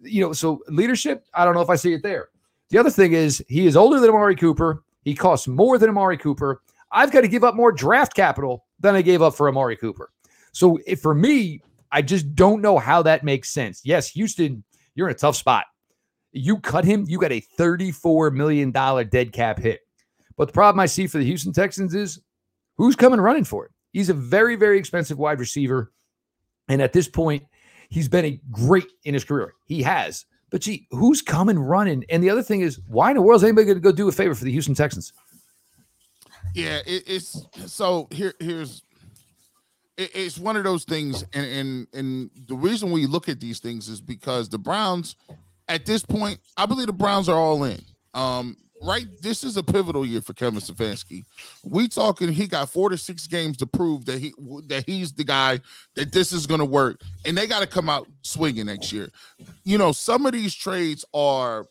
You 0.00 0.22
know, 0.22 0.32
so 0.32 0.62
leadership, 0.68 1.26
I 1.34 1.44
don't 1.44 1.54
know 1.54 1.60
if 1.60 1.68
I 1.68 1.76
see 1.76 1.92
it 1.92 2.02
there. 2.02 2.28
The 2.70 2.78
other 2.78 2.90
thing 2.90 3.12
is 3.12 3.44
he 3.46 3.66
is 3.66 3.76
older 3.76 4.00
than 4.00 4.08
Amari 4.08 4.36
Cooper. 4.36 4.82
He 5.04 5.14
costs 5.14 5.46
more 5.46 5.76
than 5.76 5.90
Amari 5.90 6.16
Cooper. 6.16 6.62
I've 6.92 7.12
got 7.12 7.22
to 7.22 7.28
give 7.28 7.44
up 7.44 7.54
more 7.54 7.72
draft 7.72 8.14
capital 8.14 8.64
than 8.80 8.94
I 8.94 9.02
gave 9.02 9.20
up 9.20 9.34
for 9.34 9.50
Amari 9.50 9.76
Cooper. 9.76 10.10
So 10.52 10.78
if, 10.86 11.00
for 11.00 11.14
me, 11.14 11.60
I 11.92 12.00
just 12.00 12.34
don't 12.34 12.62
know 12.62 12.78
how 12.78 13.02
that 13.02 13.22
makes 13.22 13.50
sense. 13.50 13.82
Yes, 13.84 14.08
Houston, 14.10 14.64
you're 14.94 15.08
in 15.08 15.14
a 15.14 15.18
tough 15.18 15.36
spot. 15.36 15.66
You 16.32 16.58
cut 16.58 16.86
him, 16.86 17.04
you 17.06 17.18
got 17.18 17.32
a 17.32 17.42
$34 17.58 18.32
million 18.32 18.70
dead 18.72 19.32
cap 19.32 19.58
hit. 19.58 19.80
But 20.36 20.48
the 20.48 20.52
problem 20.52 20.80
I 20.80 20.86
see 20.86 21.06
for 21.06 21.18
the 21.18 21.24
Houston 21.24 21.52
Texans 21.52 21.94
is 21.94 22.20
who's 22.76 22.96
coming 22.96 23.20
running 23.20 23.44
for 23.44 23.66
it? 23.66 23.72
He's 23.92 24.10
a 24.10 24.14
very, 24.14 24.56
very 24.56 24.78
expensive 24.78 25.18
wide 25.18 25.38
receiver. 25.38 25.92
And 26.68 26.82
at 26.82 26.92
this 26.92 27.08
point, 27.08 27.44
he's 27.88 28.08
been 28.08 28.24
a 28.24 28.40
great 28.50 28.90
in 29.04 29.14
his 29.14 29.24
career. 29.24 29.54
He 29.66 29.82
has. 29.82 30.26
But 30.50 30.62
gee, 30.62 30.86
who's 30.90 31.22
coming 31.22 31.58
running? 31.58 32.04
And 32.08 32.22
the 32.22 32.30
other 32.30 32.42
thing 32.42 32.60
is, 32.60 32.80
why 32.88 33.10
in 33.10 33.16
the 33.16 33.22
world 33.22 33.40
is 33.40 33.44
anybody 33.44 33.66
going 33.66 33.76
to 33.76 33.82
go 33.82 33.92
do 33.92 34.08
a 34.08 34.12
favor 34.12 34.34
for 34.34 34.44
the 34.44 34.52
Houston 34.52 34.74
Texans? 34.74 35.12
Yeah, 36.54 36.78
it, 36.86 37.02
it's 37.06 37.46
so 37.66 38.06
here. 38.10 38.34
Here's 38.38 38.82
it, 39.96 40.10
it's 40.14 40.38
one 40.38 40.56
of 40.56 40.64
those 40.64 40.84
things, 40.84 41.24
and 41.32 41.46
and 41.46 41.86
and 41.92 42.30
the 42.46 42.54
reason 42.54 42.92
we 42.92 43.06
look 43.06 43.28
at 43.28 43.40
these 43.40 43.58
things 43.58 43.88
is 43.88 44.00
because 44.00 44.48
the 44.48 44.58
Browns, 44.58 45.16
at 45.68 45.86
this 45.86 46.04
point, 46.04 46.38
I 46.56 46.66
believe 46.66 46.86
the 46.86 46.92
Browns 46.92 47.28
are 47.28 47.38
all 47.38 47.64
in. 47.64 47.80
Um, 48.14 48.56
right? 48.82 49.06
This 49.20 49.44
is 49.44 49.56
a 49.56 49.62
pivotal 49.62 50.04
year 50.04 50.20
for 50.20 50.34
Kevin 50.34 50.60
Stefanski. 50.60 51.24
We 51.64 51.88
talking 51.88 52.32
he 52.32 52.46
got 52.46 52.70
four 52.70 52.90
to 52.90 52.98
six 52.98 53.26
games 53.26 53.56
to 53.58 53.66
prove 53.66 54.04
that 54.06 54.18
he 54.18 54.32
that 54.66 54.84
he's 54.86 55.12
the 55.12 55.24
guy 55.24 55.60
that 55.94 56.12
this 56.12 56.32
is 56.32 56.46
going 56.46 56.60
to 56.60 56.66
work, 56.66 57.00
and 57.24 57.36
they 57.36 57.46
got 57.46 57.60
to 57.60 57.66
come 57.66 57.88
out 57.88 58.08
swinging 58.22 58.66
next 58.66 58.92
year. 58.92 59.10
You 59.64 59.78
know, 59.78 59.92
some 59.92 60.26
of 60.26 60.32
these 60.32 60.54
trades 60.54 61.04
are 61.14 61.66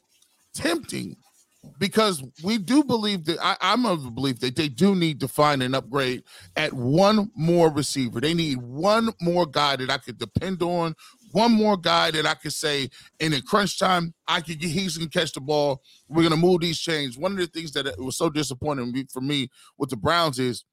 tempting 0.53 1.17
because 1.79 2.23
we 2.43 2.57
do 2.57 2.83
believe 2.83 3.25
that 3.25 3.37
I, 3.41 3.55
am 3.73 3.85
of 3.85 4.03
the 4.03 4.11
belief 4.11 4.39
that 4.39 4.55
they 4.55 4.67
do 4.67 4.95
need 4.95 5.19
to 5.21 5.27
find 5.27 5.63
an 5.63 5.73
upgrade 5.73 6.23
at 6.55 6.73
one 6.73 7.31
more 7.35 7.69
receiver. 7.69 8.19
They 8.19 8.33
need 8.33 8.57
one 8.61 9.09
more 9.21 9.45
guy 9.45 9.77
that 9.77 9.89
I 9.89 9.97
could 9.97 10.17
depend 10.17 10.61
on 10.61 10.95
one 11.33 11.51
more 11.51 11.77
guy 11.77 12.11
that 12.11 12.25
I 12.25 12.35
could 12.35 12.53
say 12.53 12.89
in 13.19 13.33
a 13.33 13.41
crunch 13.41 13.77
time, 13.77 14.13
I 14.27 14.39
could 14.39 14.59
get 14.59 14.69
he's 14.69 14.97
gonna 14.97 15.09
catch 15.09 15.33
the 15.33 15.41
ball. 15.41 15.81
We're 16.07 16.23
gonna 16.23 16.37
move 16.37 16.61
these 16.61 16.79
chains. 16.79 17.17
One 17.17 17.33
of 17.33 17.37
the 17.37 17.47
things 17.47 17.73
that 17.73 17.93
was 17.99 18.17
so 18.17 18.29
disappointing 18.29 19.07
for 19.11 19.21
me 19.21 19.49
with 19.77 19.89
the 19.89 19.97
Browns 19.97 20.39
is 20.39 20.63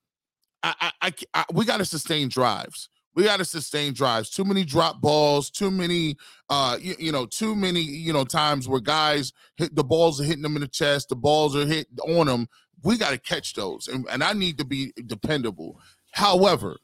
I, 0.63 0.93
I, 1.01 1.13
I 1.35 1.45
we 1.53 1.65
got 1.65 1.79
to 1.79 1.85
sustain 1.85 2.29
drives. 2.29 2.89
We 3.15 3.25
got 3.25 3.39
to 3.39 3.45
sustain 3.45 3.93
drives. 3.93 4.31
Too 4.31 4.45
many 4.45 4.65
drop 4.65 5.01
balls. 5.01 5.51
Too 5.51 5.71
many, 5.71 6.17
uh, 6.49 6.79
you, 6.81 6.95
you, 6.99 7.13
know, 7.13 7.27
too 7.27 7.57
many, 7.57 7.81
you 7.81 8.13
know, 8.13 8.25
times 8.25 8.69
where 8.69 8.81
guys 8.81 9.33
hit 9.57 9.75
the 9.75 9.83
balls 9.83 10.21
are 10.21 10.25
hitting 10.25 10.43
them 10.43 10.55
in 10.55 10.61
the 10.61 10.69
chest. 10.69 11.09
The 11.09 11.17
balls 11.17 11.57
are 11.57 11.67
hit 11.67 11.89
on 12.07 12.27
them. 12.27 12.47
We 12.83 12.97
got 12.97 13.11
to 13.11 13.19
catch 13.19 13.55
those, 13.55 13.89
and, 13.89 14.07
and 14.11 14.23
I 14.23 14.33
need 14.33 14.59
to 14.59 14.65
be 14.65 14.93
dependable. 15.07 15.79
However, 16.13 16.79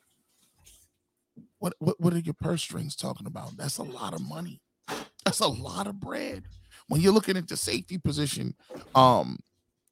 what, 1.59 1.75
what 1.79 2.01
what 2.01 2.15
are 2.15 2.19
your 2.19 2.35
purse 2.35 2.63
strings 2.63 2.97
talking 2.97 3.27
about? 3.27 3.57
That's 3.57 3.79
a 3.79 3.83
lot 3.83 4.15
of 4.15 4.21
money. 4.21 4.61
That's 5.25 5.41
a 5.41 5.49
lot 5.49 5.87
of 5.87 6.01
bread. 6.01 6.45
When 6.89 7.01
you're 7.01 7.13
looking 7.13 7.37
at 7.37 7.49
the 7.49 7.57
safety 7.57 7.99
position, 7.99 8.55
um, 8.95 9.39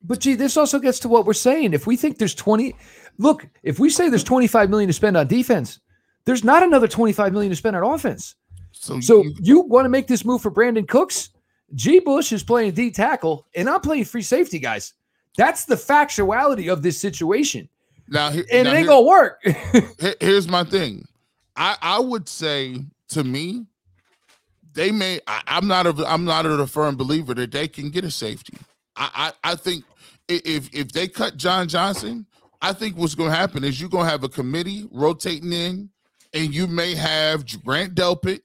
but 0.02 0.20
gee, 0.20 0.34
this 0.34 0.56
also 0.56 0.78
gets 0.78 1.00
to 1.00 1.08
what 1.08 1.26
we're 1.26 1.32
saying. 1.32 1.72
If 1.72 1.86
we 1.86 1.96
think 1.96 2.18
there's 2.18 2.34
20, 2.34 2.76
look, 3.18 3.46
if 3.62 3.78
we 3.78 3.90
say 3.90 4.08
there's 4.08 4.22
25 4.22 4.70
million 4.70 4.88
to 4.88 4.92
spend 4.92 5.16
on 5.16 5.26
defense, 5.26 5.80
there's 6.24 6.44
not 6.44 6.62
another 6.62 6.86
25 6.86 7.32
million 7.32 7.50
to 7.50 7.56
spend 7.56 7.74
on 7.74 7.82
offense. 7.82 8.36
So, 8.72 9.00
so 9.00 9.22
you, 9.22 9.34
you 9.40 9.60
want 9.62 9.86
to 9.86 9.88
make 9.88 10.06
this 10.06 10.24
move 10.24 10.42
for 10.42 10.50
Brandin 10.50 10.86
Cooks? 10.86 11.30
G. 11.74 11.98
Bush 12.00 12.32
is 12.32 12.42
playing 12.42 12.72
D 12.72 12.90
tackle, 12.90 13.46
and 13.56 13.68
I'm 13.68 13.80
playing 13.80 14.04
free 14.04 14.22
safety, 14.22 14.58
guys. 14.58 14.92
That's 15.36 15.64
the 15.64 15.74
factuality 15.74 16.72
of 16.72 16.82
this 16.82 17.00
situation. 17.00 17.68
Now, 18.08 18.28
and 18.28 18.64
now 18.64 18.72
it 18.72 18.76
ain't 18.76 18.88
gonna 18.88 19.00
work. 19.02 19.42
here's 20.20 20.46
my 20.46 20.62
thing. 20.64 21.06
I 21.56 21.76
I 21.80 21.98
would 21.98 22.28
say 22.28 22.84
to 23.10 23.24
me, 23.24 23.66
they 24.72 24.90
may. 24.90 25.20
I, 25.26 25.42
am 25.46 25.68
not 25.68 25.86
a 25.86 26.04
I'm 26.06 26.24
not 26.24 26.46
a 26.46 26.66
firm 26.66 26.96
believer 26.96 27.34
that 27.34 27.52
they 27.52 27.68
can 27.68 27.90
get 27.90 28.04
a 28.04 28.10
safety. 28.10 28.56
I 28.96 29.32
I, 29.44 29.52
I 29.52 29.54
think 29.54 29.84
if 30.28 30.72
if 30.74 30.92
they 30.92 31.08
cut 31.08 31.36
John 31.36 31.68
Johnson, 31.68 32.26
I 32.60 32.72
think 32.72 32.96
what's 32.96 33.14
going 33.14 33.30
to 33.30 33.36
happen 33.36 33.64
is 33.64 33.80
you're 33.80 33.90
going 33.90 34.06
to 34.06 34.10
have 34.10 34.24
a 34.24 34.28
committee 34.28 34.88
rotating 34.90 35.52
in, 35.52 35.90
and 36.32 36.54
you 36.54 36.66
may 36.66 36.94
have 36.94 37.44
Grant 37.62 37.94
Delpit 37.94 38.40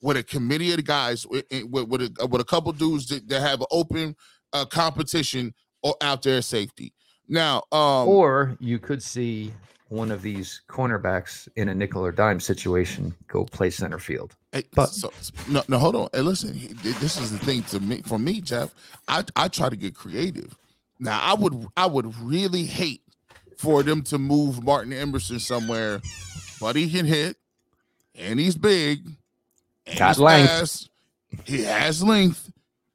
with 0.00 0.16
a 0.16 0.22
committee 0.22 0.72
of 0.72 0.84
guys 0.84 1.26
with 1.26 1.44
with, 1.70 1.88
with, 1.88 2.02
a, 2.02 2.26
with 2.26 2.40
a 2.40 2.44
couple 2.44 2.72
dudes 2.72 3.06
that, 3.08 3.28
that 3.28 3.40
have 3.40 3.60
an 3.60 3.66
open 3.70 4.16
uh, 4.52 4.64
competition 4.66 5.54
out 6.00 6.22
there 6.22 6.42
safety. 6.42 6.92
Now, 7.28 7.62
um, 7.72 8.08
or 8.08 8.56
you 8.60 8.78
could 8.78 9.02
see 9.02 9.52
one 9.92 10.10
of 10.10 10.22
these 10.22 10.62
cornerbacks 10.68 11.48
in 11.56 11.68
a 11.68 11.74
nickel 11.74 12.04
or 12.04 12.12
dime 12.12 12.40
situation 12.40 13.14
go 13.28 13.44
play 13.44 13.68
center 13.70 13.98
field. 13.98 14.34
Hey, 14.52 14.64
but 14.74 14.86
so, 14.86 15.12
no, 15.48 15.62
no, 15.68 15.78
hold 15.78 15.94
on. 15.94 16.08
Hey, 16.12 16.22
listen, 16.22 16.58
this 16.82 17.20
is 17.20 17.30
the 17.30 17.38
thing 17.38 17.62
to 17.64 17.78
me. 17.80 18.02
For 18.02 18.18
me, 18.18 18.40
Jeff, 18.40 18.74
I 19.06 19.24
I 19.36 19.48
try 19.48 19.68
to 19.68 19.76
get 19.76 19.94
creative. 19.94 20.56
Now, 20.98 21.20
I 21.20 21.34
would 21.34 21.66
I 21.76 21.86
would 21.86 22.14
really 22.20 22.64
hate 22.64 23.02
for 23.58 23.82
them 23.82 24.02
to 24.04 24.18
move 24.18 24.64
Martin 24.64 24.92
Emerson 24.92 25.38
somewhere, 25.38 26.00
but 26.60 26.74
he 26.74 26.90
can 26.90 27.04
hit, 27.04 27.36
and 28.14 28.40
he's 28.40 28.56
big, 28.56 29.06
and 29.86 29.98
Got 29.98 30.18
length. 30.18 30.48
Fast, 30.48 30.90
he 31.44 31.64
has 31.64 32.02
length, 32.02 32.50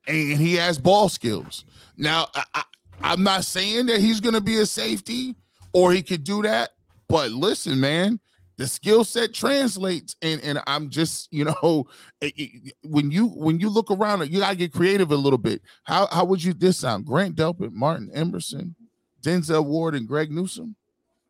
and 0.07 0.39
he 0.39 0.55
has 0.55 0.79
ball 0.79 1.09
skills. 1.09 1.63
Now, 1.95 2.27
I, 2.33 2.43
I, 2.55 2.63
I'm 3.01 3.23
not 3.23 3.43
saying 3.43 3.85
that 3.87 3.99
he's 3.99 4.19
going 4.19 4.35
to 4.35 4.41
be 4.41 4.57
a 4.57 4.65
safety 4.65 5.35
or 5.73 5.91
he 5.91 6.01
could 6.01 6.23
do 6.23 6.41
that, 6.41 6.71
but 7.09 7.31
listen, 7.31 7.79
man, 7.79 8.19
the 8.57 8.67
skill 8.67 9.03
set 9.03 9.33
translates, 9.33 10.15
and 10.21 10.41
and 10.41 10.61
I'm 10.67 10.89
just 10.89 11.31
you 11.31 11.45
know 11.45 11.87
it, 12.21 12.33
it, 12.35 12.73
when 12.83 13.11
you 13.11 13.27
when 13.27 13.59
you 13.59 13.69
look 13.69 13.91
around, 13.91 14.27
you 14.31 14.39
gotta 14.39 14.55
get 14.55 14.73
creative 14.73 15.11
a 15.11 15.15
little 15.15 15.37
bit. 15.37 15.61
How 15.83 16.07
how 16.07 16.25
would 16.25 16.43
you 16.43 16.53
this 16.53 16.79
sound? 16.79 17.05
Grant 17.05 17.35
Delpit, 17.35 17.71
Martin 17.71 18.09
Emerson, 18.13 18.75
Denzel 19.21 19.65
Ward, 19.65 19.95
and 19.95 20.07
Greg 20.07 20.31
Newsome 20.31 20.75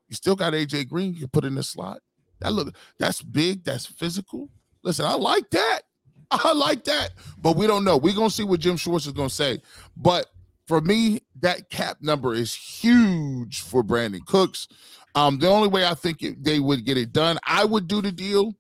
You 0.08 0.16
still 0.16 0.36
got 0.36 0.54
AJ 0.54 0.88
Green. 0.88 1.14
You 1.14 1.22
can 1.22 1.30
put 1.30 1.46
in 1.46 1.56
the 1.56 1.64
slot. 1.64 2.00
That 2.40 2.54
look 2.54 2.74
that's 2.98 3.22
big. 3.22 3.64
That's 3.64 3.86
physical. 3.86 4.50
Listen, 4.84 5.06
I 5.06 5.16
like 5.16 5.50
that. 5.52 5.82
I 6.32 6.54
like 6.54 6.86
that. 6.86 7.12
But 7.38 7.58
we 7.58 7.68
don't 7.68 7.84
know. 7.84 7.98
We're 7.98 8.16
gonna 8.16 8.30
see 8.30 8.44
what 8.44 8.62
Jim 8.62 8.78
Schwartz 8.78 9.06
is 9.06 9.14
gonna 9.14 9.30
say. 9.30 9.62
But 9.98 10.28
for 10.68 10.82
me, 10.82 11.22
that 11.40 11.70
cap 11.70 11.98
number 12.02 12.34
is 12.34 12.54
huge 12.54 13.62
for 13.62 13.84
Brandin 13.84 14.26
Cooks. 14.26 14.68
Um, 15.16 15.40
the 15.40 15.50
only 15.50 15.68
way 15.68 15.86
I 15.86 15.94
think 15.94 16.22
it, 16.22 16.44
they 16.44 16.60
would 16.60 16.86
get 16.86 16.98
it 16.98 17.12
done, 17.12 17.40
I 17.46 17.66
would 17.66 17.88
do 17.88 18.02
the 18.02 18.12
deal. 18.12 18.54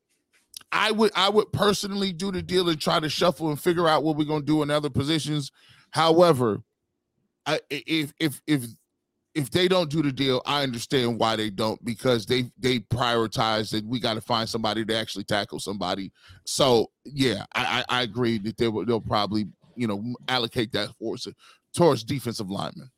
I 0.71 0.91
would 0.91 1.11
I 1.15 1.29
would 1.29 1.51
personally 1.53 2.11
do 2.11 2.31
the 2.31 2.41
deal 2.41 2.67
and 2.67 2.79
try 2.79 2.99
to 2.99 3.09
shuffle 3.09 3.49
and 3.49 3.59
figure 3.59 3.87
out 3.87 4.03
what 4.03 4.17
we're 4.17 4.25
gonna 4.25 4.43
do 4.43 4.63
in 4.63 4.69
other 4.69 4.89
positions. 4.89 5.51
However, 5.91 6.61
I, 7.45 7.59
if 7.69 8.13
if 8.19 8.41
if 8.47 8.65
if 9.37 9.51
they 9.51 9.67
don't 9.67 9.89
do 9.91 10.01
the 10.01 10.11
deal, 10.11 10.41
I 10.47 10.63
understand 10.63 11.19
why 11.19 11.35
they 11.35 11.51
don't 11.51 11.83
because 11.85 12.25
they 12.25 12.51
they 12.57 12.79
prioritize 12.79 13.69
that 13.71 13.85
we 13.85 13.99
got 13.99 14.15
to 14.15 14.21
find 14.21 14.49
somebody 14.49 14.83
to 14.83 14.97
actually 14.97 15.25
tackle 15.25 15.59
somebody. 15.59 16.11
So 16.45 16.87
yeah, 17.05 17.45
I 17.55 17.85
I, 17.87 17.99
I 17.99 18.01
agree 18.01 18.39
that 18.39 18.57
they 18.57 18.67
will 18.67 18.83
they'll 18.85 18.99
probably 18.99 19.45
you 19.75 19.87
know 19.87 20.03
allocate 20.27 20.71
that 20.73 20.89
force 20.95 21.27
towards 21.75 22.03
defensive 22.03 22.49
linemen. 22.49 22.89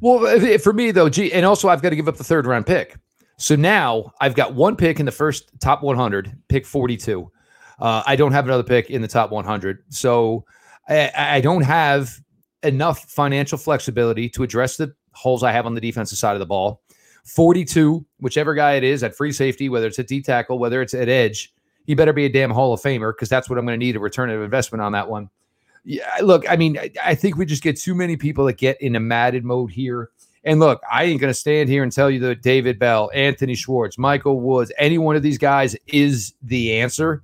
Well, 0.00 0.58
for 0.58 0.72
me 0.72 0.90
though, 0.90 1.08
gee, 1.08 1.32
and 1.32 1.44
also 1.44 1.68
I've 1.68 1.82
got 1.82 1.90
to 1.90 1.96
give 1.96 2.08
up 2.08 2.16
the 2.16 2.24
third 2.24 2.46
round 2.46 2.66
pick. 2.66 2.96
So 3.36 3.54
now 3.54 4.12
I've 4.20 4.34
got 4.34 4.54
one 4.54 4.76
pick 4.76 4.98
in 4.98 5.06
the 5.06 5.12
first 5.12 5.50
top 5.60 5.82
100, 5.82 6.36
pick 6.48 6.66
42. 6.66 7.30
Uh, 7.78 8.02
I 8.04 8.16
don't 8.16 8.32
have 8.32 8.44
another 8.46 8.64
pick 8.64 8.90
in 8.90 9.00
the 9.00 9.08
top 9.08 9.30
100. 9.30 9.84
So 9.90 10.44
I, 10.88 11.12
I, 11.14 11.40
don't 11.40 11.62
have 11.62 12.18
enough 12.64 13.04
financial 13.04 13.56
flexibility 13.56 14.28
to 14.30 14.42
address 14.42 14.76
the 14.76 14.92
holes 15.12 15.44
I 15.44 15.52
have 15.52 15.66
on 15.66 15.74
the 15.74 15.80
defensive 15.80 16.18
side 16.18 16.34
of 16.34 16.40
the 16.40 16.46
ball. 16.46 16.82
42, 17.26 18.04
whichever 18.18 18.54
guy 18.54 18.72
it 18.72 18.82
is 18.82 19.04
at 19.04 19.14
free 19.14 19.30
safety, 19.30 19.68
whether 19.68 19.86
it's 19.86 20.00
at 20.00 20.08
D 20.08 20.20
tackle, 20.20 20.58
whether 20.58 20.82
it's 20.82 20.94
at 20.94 21.08
edge, 21.08 21.52
he 21.86 21.94
better 21.94 22.12
be 22.12 22.24
a 22.24 22.28
damn 22.28 22.50
Hall 22.50 22.72
of 22.72 22.80
Famer 22.80 23.12
because 23.14 23.28
that's 23.28 23.48
what 23.48 23.58
I'm 23.58 23.66
going 23.66 23.78
to 23.78 23.86
need 23.86 23.94
a 23.94 24.00
return 24.00 24.30
of 24.30 24.42
investment 24.42 24.82
on 24.82 24.92
that 24.92 25.08
one 25.08 25.30
yeah, 25.84 26.08
look, 26.22 26.48
I 26.48 26.56
mean, 26.56 26.78
I, 26.78 26.90
I 27.04 27.14
think 27.14 27.36
we 27.36 27.46
just 27.46 27.62
get 27.62 27.78
too 27.78 27.94
many 27.94 28.16
people 28.16 28.44
that 28.46 28.58
get 28.58 28.80
in 28.80 28.96
a 28.96 29.00
matted 29.00 29.44
mode 29.44 29.70
here. 29.70 30.10
And 30.44 30.60
look, 30.60 30.80
I 30.90 31.04
ain't 31.04 31.20
going 31.20 31.30
to 31.30 31.38
stand 31.38 31.68
here 31.68 31.82
and 31.82 31.92
tell 31.92 32.10
you 32.10 32.20
that 32.20 32.42
David 32.42 32.78
Bell, 32.78 33.10
Anthony 33.12 33.54
Schwartz, 33.54 33.98
Michael 33.98 34.40
Woods, 34.40 34.72
any 34.78 34.98
one 34.98 35.16
of 35.16 35.22
these 35.22 35.38
guys 35.38 35.76
is 35.86 36.34
the 36.42 36.78
answer. 36.78 37.22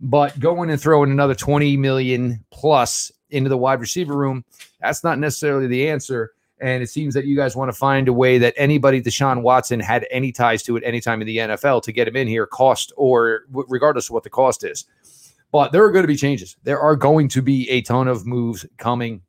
But 0.00 0.38
going 0.38 0.70
and 0.70 0.80
throwing 0.80 1.10
another 1.10 1.34
20 1.34 1.76
million 1.76 2.44
plus 2.50 3.10
into 3.30 3.48
the 3.48 3.56
wide 3.56 3.80
receiver 3.80 4.16
room, 4.16 4.44
that's 4.80 5.02
not 5.02 5.18
necessarily 5.18 5.66
the 5.66 5.88
answer. 5.88 6.32
And 6.60 6.82
it 6.82 6.88
seems 6.88 7.14
that 7.14 7.26
you 7.26 7.36
guys 7.36 7.56
want 7.56 7.70
to 7.70 7.76
find 7.76 8.08
a 8.08 8.12
way 8.12 8.38
that 8.38 8.54
anybody 8.56 9.02
Deshaun 9.02 9.42
Watson 9.42 9.80
had 9.80 10.06
any 10.10 10.32
ties 10.32 10.62
to 10.64 10.76
at 10.76 10.84
any 10.84 11.00
time 11.00 11.20
in 11.20 11.26
the 11.26 11.36
NFL 11.36 11.82
to 11.82 11.92
get 11.92 12.08
him 12.08 12.16
in 12.16 12.28
here, 12.28 12.46
cost 12.46 12.92
or 12.96 13.42
regardless 13.50 14.06
of 14.06 14.12
what 14.12 14.22
the 14.22 14.30
cost 14.30 14.64
is. 14.64 14.86
But 15.56 15.72
there 15.72 15.82
are 15.84 15.90
going 15.90 16.02
to 16.02 16.06
be 16.06 16.16
changes. 16.16 16.54
There 16.64 16.78
are 16.78 16.94
going 16.94 17.28
to 17.28 17.40
be 17.40 17.66
a 17.70 17.80
ton 17.80 18.08
of 18.08 18.26
moves 18.26 18.66
coming. 18.76 19.22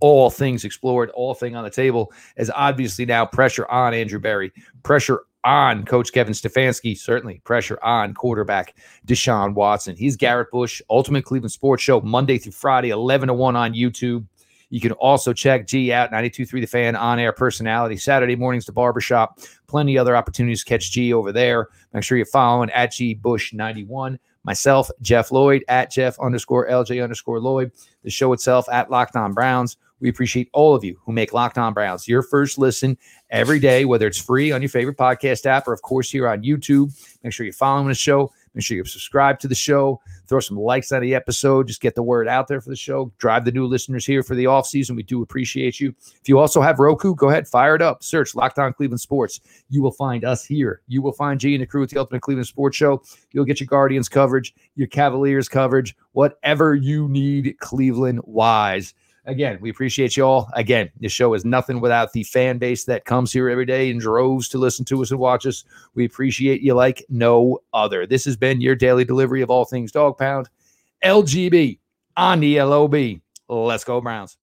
All 0.00 0.30
things 0.30 0.64
explored, 0.64 1.10
all 1.10 1.32
thing 1.32 1.54
on 1.54 1.62
the 1.62 1.70
table, 1.70 2.12
as 2.38 2.50
obviously 2.50 3.06
now 3.06 3.24
pressure 3.24 3.64
on 3.70 3.94
Andrew 3.94 4.18
Berry, 4.18 4.50
pressure 4.82 5.20
on 5.44 5.84
Coach 5.84 6.12
Kevin 6.12 6.34
Stefanski, 6.34 6.98
certainly 6.98 7.40
pressure 7.44 7.78
on 7.84 8.14
quarterback 8.14 8.74
Deshaun 9.06 9.54
Watson. 9.54 9.94
He's 9.94 10.16
Garrett 10.16 10.50
Bush, 10.50 10.82
Ultimate 10.90 11.24
Cleveland 11.24 11.52
Sports 11.52 11.84
Show, 11.84 12.00
Monday 12.00 12.38
through 12.38 12.50
Friday, 12.50 12.90
11 12.90 13.28
to 13.28 13.34
1 13.34 13.54
on 13.54 13.74
YouTube. 13.74 14.26
You 14.70 14.80
can 14.80 14.90
also 14.92 15.32
check 15.32 15.68
G 15.68 15.92
out 15.92 16.10
92.3 16.10 16.50
The 16.62 16.66
Fan 16.66 16.96
on 16.96 17.20
air 17.20 17.32
personality. 17.32 17.96
Saturday 17.96 18.34
mornings, 18.34 18.66
the 18.66 18.72
barbershop. 18.72 19.38
Plenty 19.68 19.96
other 19.96 20.16
opportunities 20.16 20.64
to 20.64 20.68
catch 20.68 20.90
G 20.90 21.12
over 21.12 21.30
there. 21.30 21.68
Make 21.92 22.02
sure 22.02 22.18
you're 22.18 22.26
following 22.26 22.70
at 22.70 22.90
G 22.90 23.14
Bush 23.14 23.52
91. 23.52 24.18
Myself, 24.44 24.90
Jeff 25.00 25.30
Lloyd 25.30 25.64
at 25.68 25.90
Jeff 25.90 26.18
underscore 26.20 26.68
LJ 26.68 27.02
underscore 27.02 27.40
Lloyd. 27.40 27.72
The 28.04 28.10
show 28.10 28.32
itself 28.32 28.68
at 28.70 28.90
Locked 28.90 29.16
On 29.16 29.32
Browns. 29.32 29.76
We 30.00 30.08
appreciate 30.08 30.48
all 30.52 30.74
of 30.74 30.84
you 30.84 30.98
who 31.04 31.12
make 31.12 31.32
Locked 31.32 31.58
On 31.58 31.74
Browns 31.74 32.06
your 32.06 32.22
first 32.22 32.56
listen 32.56 32.96
every 33.30 33.58
day, 33.58 33.84
whether 33.84 34.06
it's 34.06 34.18
free 34.20 34.52
on 34.52 34.62
your 34.62 34.68
favorite 34.68 34.96
podcast 34.96 35.44
app 35.44 35.66
or, 35.66 35.72
of 35.72 35.82
course, 35.82 36.10
here 36.10 36.28
on 36.28 36.42
YouTube. 36.42 36.92
Make 37.22 37.32
sure 37.32 37.44
you're 37.44 37.52
following 37.52 37.88
the 37.88 37.94
show. 37.94 38.32
Make 38.58 38.64
sure 38.64 38.76
you 38.76 38.84
subscribe 38.84 39.38
to 39.38 39.46
the 39.46 39.54
show. 39.54 40.00
Throw 40.26 40.40
some 40.40 40.58
likes 40.58 40.90
on 40.90 41.00
the 41.00 41.14
episode. 41.14 41.68
Just 41.68 41.80
get 41.80 41.94
the 41.94 42.02
word 42.02 42.26
out 42.26 42.48
there 42.48 42.60
for 42.60 42.70
the 42.70 42.76
show. 42.76 43.12
Drive 43.18 43.44
the 43.44 43.52
new 43.52 43.66
listeners 43.66 44.04
here 44.04 44.24
for 44.24 44.34
the 44.34 44.46
off 44.46 44.66
season. 44.66 44.96
We 44.96 45.04
do 45.04 45.22
appreciate 45.22 45.78
you. 45.78 45.94
If 46.20 46.28
you 46.28 46.40
also 46.40 46.60
have 46.60 46.80
Roku, 46.80 47.14
go 47.14 47.28
ahead, 47.28 47.46
fire 47.46 47.76
it 47.76 47.82
up. 47.82 48.02
Search 48.02 48.34
Locked 48.34 48.58
On 48.58 48.72
Cleveland 48.72 49.00
Sports. 49.00 49.38
You 49.70 49.80
will 49.80 49.92
find 49.92 50.24
us 50.24 50.44
here. 50.44 50.80
You 50.88 51.02
will 51.02 51.12
find 51.12 51.38
G 51.38 51.54
and 51.54 51.62
the 51.62 51.66
crew 51.66 51.84
at 51.84 51.90
the 51.90 52.00
Ultimate 52.00 52.22
Cleveland 52.22 52.48
Sports 52.48 52.76
Show. 52.76 53.00
You'll 53.30 53.44
get 53.44 53.60
your 53.60 53.68
Guardians 53.68 54.08
coverage, 54.08 54.56
your 54.74 54.88
Cavaliers 54.88 55.48
coverage, 55.48 55.94
whatever 56.14 56.74
you 56.74 57.08
need 57.08 57.54
Cleveland 57.60 58.22
wise 58.24 58.92
again, 59.28 59.58
we 59.60 59.70
appreciate 59.70 60.16
you 60.16 60.24
all. 60.24 60.50
Again, 60.54 60.90
this 60.98 61.12
show 61.12 61.34
is 61.34 61.44
nothing 61.44 61.80
without 61.80 62.12
the 62.12 62.24
fan 62.24 62.58
base 62.58 62.84
that 62.84 63.04
comes 63.04 63.32
here 63.32 63.48
every 63.48 63.66
day 63.66 63.90
in 63.90 63.98
droves 63.98 64.48
to 64.48 64.58
listen 64.58 64.84
to 64.86 65.02
us 65.02 65.10
and 65.10 65.20
watch 65.20 65.46
us. 65.46 65.64
We 65.94 66.06
appreciate 66.06 66.62
you 66.62 66.74
like 66.74 67.04
no 67.08 67.60
other. 67.72 68.06
This 68.06 68.24
has 68.24 68.36
been 68.36 68.60
your 68.60 68.74
daily 68.74 69.04
delivery 69.04 69.42
of 69.42 69.50
all 69.50 69.66
things 69.66 69.92
dog 69.92 70.18
pound. 70.18 70.48
LGB 71.04 71.78
on 72.16 72.40
the 72.40 72.60
LOB. 72.60 73.20
Let's 73.48 73.84
go, 73.84 74.00
Browns. 74.00 74.38